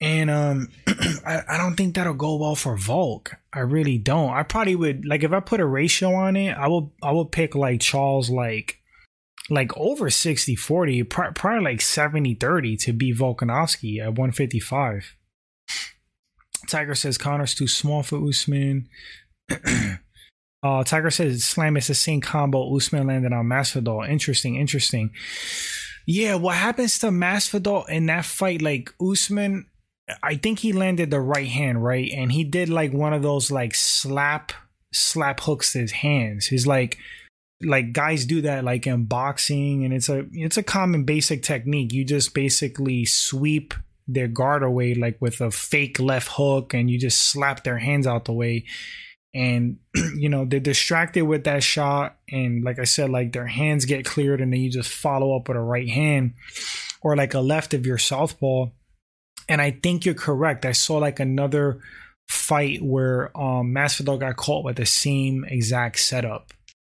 [0.00, 0.68] And um,
[1.26, 3.36] I, I don't think that'll go well for Volk.
[3.52, 4.30] I really don't.
[4.30, 7.26] I probably would like if I put a ratio on it, I will I will
[7.26, 8.78] pick like Charles like
[9.48, 15.16] like over 60 40, probably like 70 30 to be Volkanovski at 155.
[16.68, 18.88] Tiger says Conor's too small for Usman.
[20.62, 24.08] uh, Tiger says Slam is the same combo Usman landed on Masvidal.
[24.08, 25.10] Interesting, interesting.
[26.06, 28.62] Yeah, what happens to Masvidal in that fight?
[28.62, 29.66] Like Usman
[30.22, 32.10] I think he landed the right hand, right?
[32.14, 34.52] And he did like one of those like slap
[34.92, 36.46] slap hooks to his hands.
[36.46, 36.98] He's like
[37.62, 41.92] like guys do that like in boxing and it's a it's a common basic technique.
[41.92, 43.74] You just basically sweep
[44.08, 48.06] their guard away like with a fake left hook and you just slap their hands
[48.06, 48.64] out the way
[49.34, 49.78] and
[50.16, 54.04] you know they're distracted with that shot and like i said like their hands get
[54.04, 56.34] cleared and then you just follow up with a right hand
[57.02, 58.66] or like a left of your southpaw
[59.48, 60.64] and I think you're correct.
[60.64, 61.80] I saw like another
[62.28, 66.52] fight where um Masvidal got caught with the same exact setup.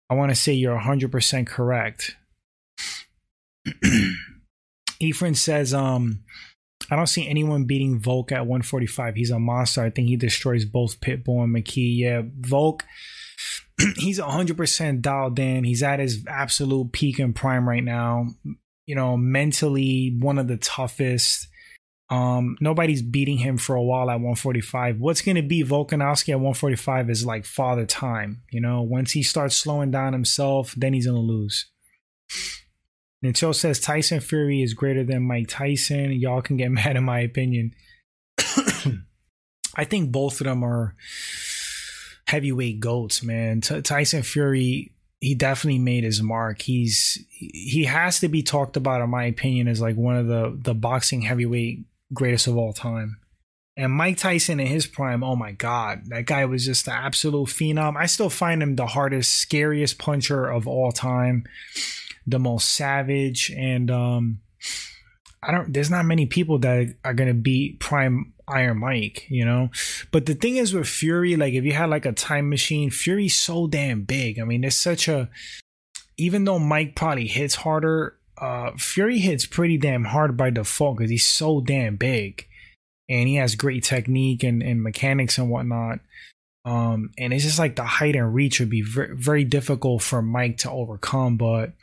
[0.10, 2.16] I want to say you're 100% correct.
[5.00, 6.24] Ephraim says, um,
[6.90, 9.16] I don't see anyone beating Volk at 145.
[9.16, 9.84] He's a monster.
[9.84, 11.98] I think he destroys both Pitbull and McKee.
[11.98, 12.84] Yeah, Volk,
[13.98, 15.64] he's 100% dialed in.
[15.64, 18.30] He's at his absolute peak and prime right now.
[18.88, 21.48] You know, mentally, one of the toughest.
[22.10, 25.00] Um, nobody's beating him for a while at 145.
[25.00, 28.42] What's going to be Volkanovski at 145 is like father time.
[28.52, 31.68] You know, once he starts slowing down himself, then he's going to lose.
[33.22, 36.14] Until says Tyson Fury is greater than Mike Tyson.
[36.14, 37.76] Y'all can get mad in my opinion.
[39.76, 40.96] I think both of them are
[42.28, 43.62] heavyweight goats, man.
[43.62, 46.62] T- Tyson Fury, he definitely made his mark.
[46.62, 50.58] He's he has to be talked about, in my opinion, as like one of the
[50.60, 53.20] the boxing heavyweight greatest of all time.
[53.78, 57.48] And Mike Tyson in his prime, oh my God, that guy was just the absolute
[57.48, 57.96] phenom.
[57.96, 61.46] I still find him the hardest, scariest puncher of all time,
[62.28, 63.50] the most savage.
[63.56, 64.42] And um,
[65.42, 69.46] I don't, there's not many people that are going to beat prime Iron Mike, you
[69.46, 69.70] know?
[70.12, 73.36] But the thing is with Fury, like if you had like a time machine, Fury's
[73.36, 74.40] so damn big.
[74.40, 75.30] I mean, there's such a,
[76.18, 81.12] even though Mike probably hits harder, uh, Fury hits pretty damn hard by default because
[81.12, 82.48] he's so damn big,
[83.08, 86.00] and he has great technique and, and mechanics and whatnot.
[86.66, 90.22] Um, and it's just like the height and reach would be very, very difficult for
[90.22, 91.38] Mike to overcome.
[91.38, 91.74] But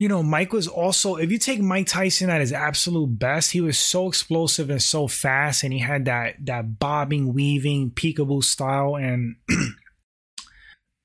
[0.00, 3.60] you know, Mike was also, if you take Mike Tyson at his absolute best, he
[3.60, 8.96] was so explosive and so fast, and he had that that bobbing, weaving, peekaboo style.
[8.96, 9.36] And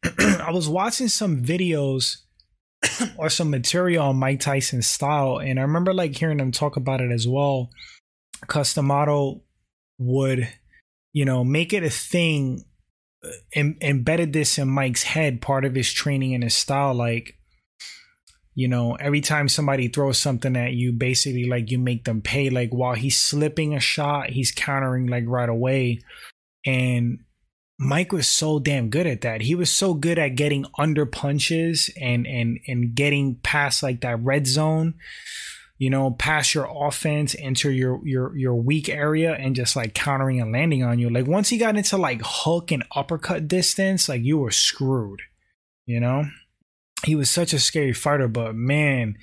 [0.04, 2.18] I was watching some videos
[3.18, 5.40] or some material on Mike Tyson's style.
[5.40, 7.70] And I remember like hearing him talk about it as well.
[8.48, 9.42] Cus D'Amato
[9.98, 10.48] would,
[11.14, 12.64] you know, make it a thing,
[13.24, 16.94] uh, em- embedded this in Mike's head, part of his training and his style.
[16.94, 17.38] Like,
[18.56, 22.50] you know, every time somebody throws something at you, basically like you make them pay.
[22.50, 26.00] Like while he's slipping a shot, he's countering like right away.
[26.66, 27.20] And
[27.80, 29.42] Mike was so damn good at that.
[29.42, 34.22] He was so good at getting under punches and and and getting past like that
[34.22, 34.96] red zone
[35.80, 40.42] you know, past your offense into your your your weak area and just like countering
[40.42, 41.10] and landing on you.
[41.10, 45.22] Like once he got into like hook and uppercut distance, like you were screwed.
[45.86, 46.26] You know?
[47.06, 49.18] He was such a scary fighter, but man,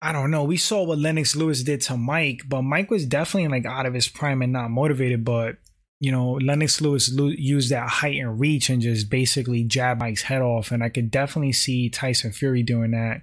[0.00, 0.42] I don't know.
[0.42, 3.92] We saw what Lennox Lewis did to Mike, but Mike was definitely like out of
[3.92, 5.22] his prime and not motivated.
[5.22, 5.58] But
[6.00, 10.40] you know, Lennox Lewis used that height and reach and just basically jab Mike's head
[10.40, 10.72] off.
[10.72, 13.20] And I could definitely see Tyson Fury doing that.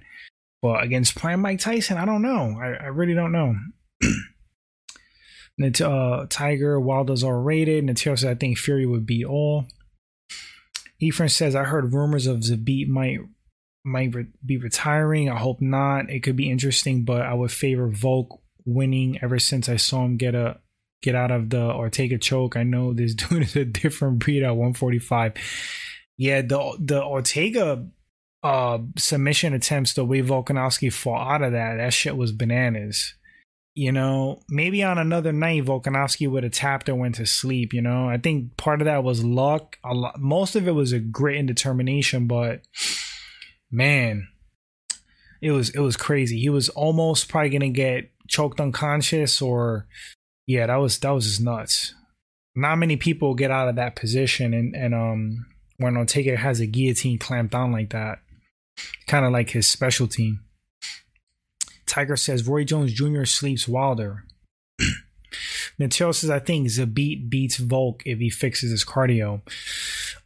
[0.62, 2.56] But against prime Mike Tyson, I don't know.
[2.60, 3.56] I, I really don't know.
[5.84, 7.84] uh, Tiger Wilder's all rated.
[7.84, 9.66] Natio says I think Fury would be all.
[11.00, 13.18] Ephraim says I heard rumors of Zabit might
[13.84, 15.30] might re- be retiring.
[15.30, 16.10] I hope not.
[16.10, 19.18] It could be interesting, but I would favor Volk winning.
[19.22, 20.58] Ever since I saw him get a
[21.02, 24.50] get out of the Ortega choke, I know this dude is a different breed at
[24.50, 25.34] 145.
[26.16, 27.86] Yeah, the the Ortega
[28.42, 33.14] uh submission attempts, the way Volkanovski fought out of that, that shit was bananas.
[33.74, 37.72] You know, maybe on another night Volkanovski would have tapped and went to sleep.
[37.72, 39.78] You know, I think part of that was luck.
[39.84, 42.62] A lot, most of it was a grit and determination, but
[43.70, 44.26] man,
[45.40, 46.40] it was it was crazy.
[46.40, 49.86] He was almost probably gonna get choked unconscious, or
[50.48, 51.94] yeah, that was that was just nuts.
[52.56, 55.46] Not many people get out of that position, and and um
[55.76, 58.20] when Ortega has a guillotine clamped down like that,
[59.06, 60.38] kind of like his specialty.
[61.84, 63.24] Tiger says Roy Jones Jr.
[63.24, 64.24] sleeps Wilder.
[65.78, 69.42] Mateo says I think Zabit beats Volk if he fixes his cardio.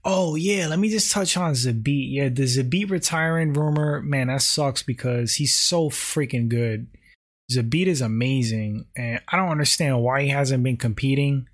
[0.05, 2.13] Oh yeah, let me just touch on Zabit.
[2.13, 6.87] Yeah, the Zabit retiring rumor, man, that sucks because he's so freaking good.
[7.51, 11.47] Zabit is amazing, and I don't understand why he hasn't been competing.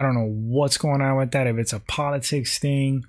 [0.00, 1.46] I don't know what's going on with that.
[1.46, 3.02] If it's a politics thing,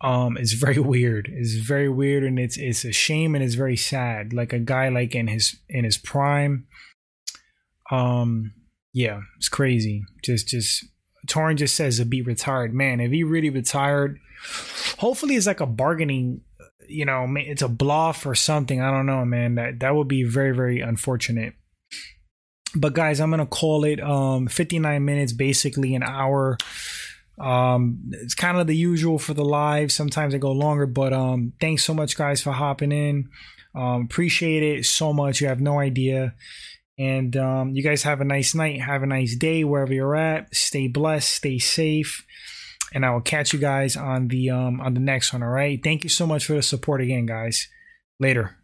[0.00, 1.28] um, it's very weird.
[1.32, 4.32] It's very weird, and it's it's a shame and it's very sad.
[4.32, 6.66] Like a guy like in his in his prime,
[7.90, 8.52] um,
[8.92, 10.04] yeah, it's crazy.
[10.22, 10.84] Just just
[11.26, 12.72] Torin just says to be retired.
[12.72, 14.18] Man, if he really retired,
[14.98, 16.40] hopefully it's like a bargaining,
[16.88, 18.80] you know, it's a bluff or something.
[18.80, 19.56] I don't know, man.
[19.56, 21.54] That that would be very very unfortunate.
[22.74, 26.58] But guys, I'm gonna call it um 59 minutes, basically an hour.
[27.38, 29.92] Um, it's kind of the usual for the live.
[29.92, 33.28] Sometimes they go longer, but um, thanks so much, guys, for hopping in.
[33.74, 35.40] Um, appreciate it so much.
[35.40, 36.34] You have no idea.
[36.98, 38.80] And um, you guys have a nice night.
[38.80, 40.54] Have a nice day wherever you're at.
[40.54, 41.30] Stay blessed.
[41.30, 42.24] Stay safe.
[42.94, 45.42] And I will catch you guys on the um, on the next one.
[45.42, 45.82] All right.
[45.82, 47.68] Thank you so much for the support again, guys.
[48.18, 48.56] Later.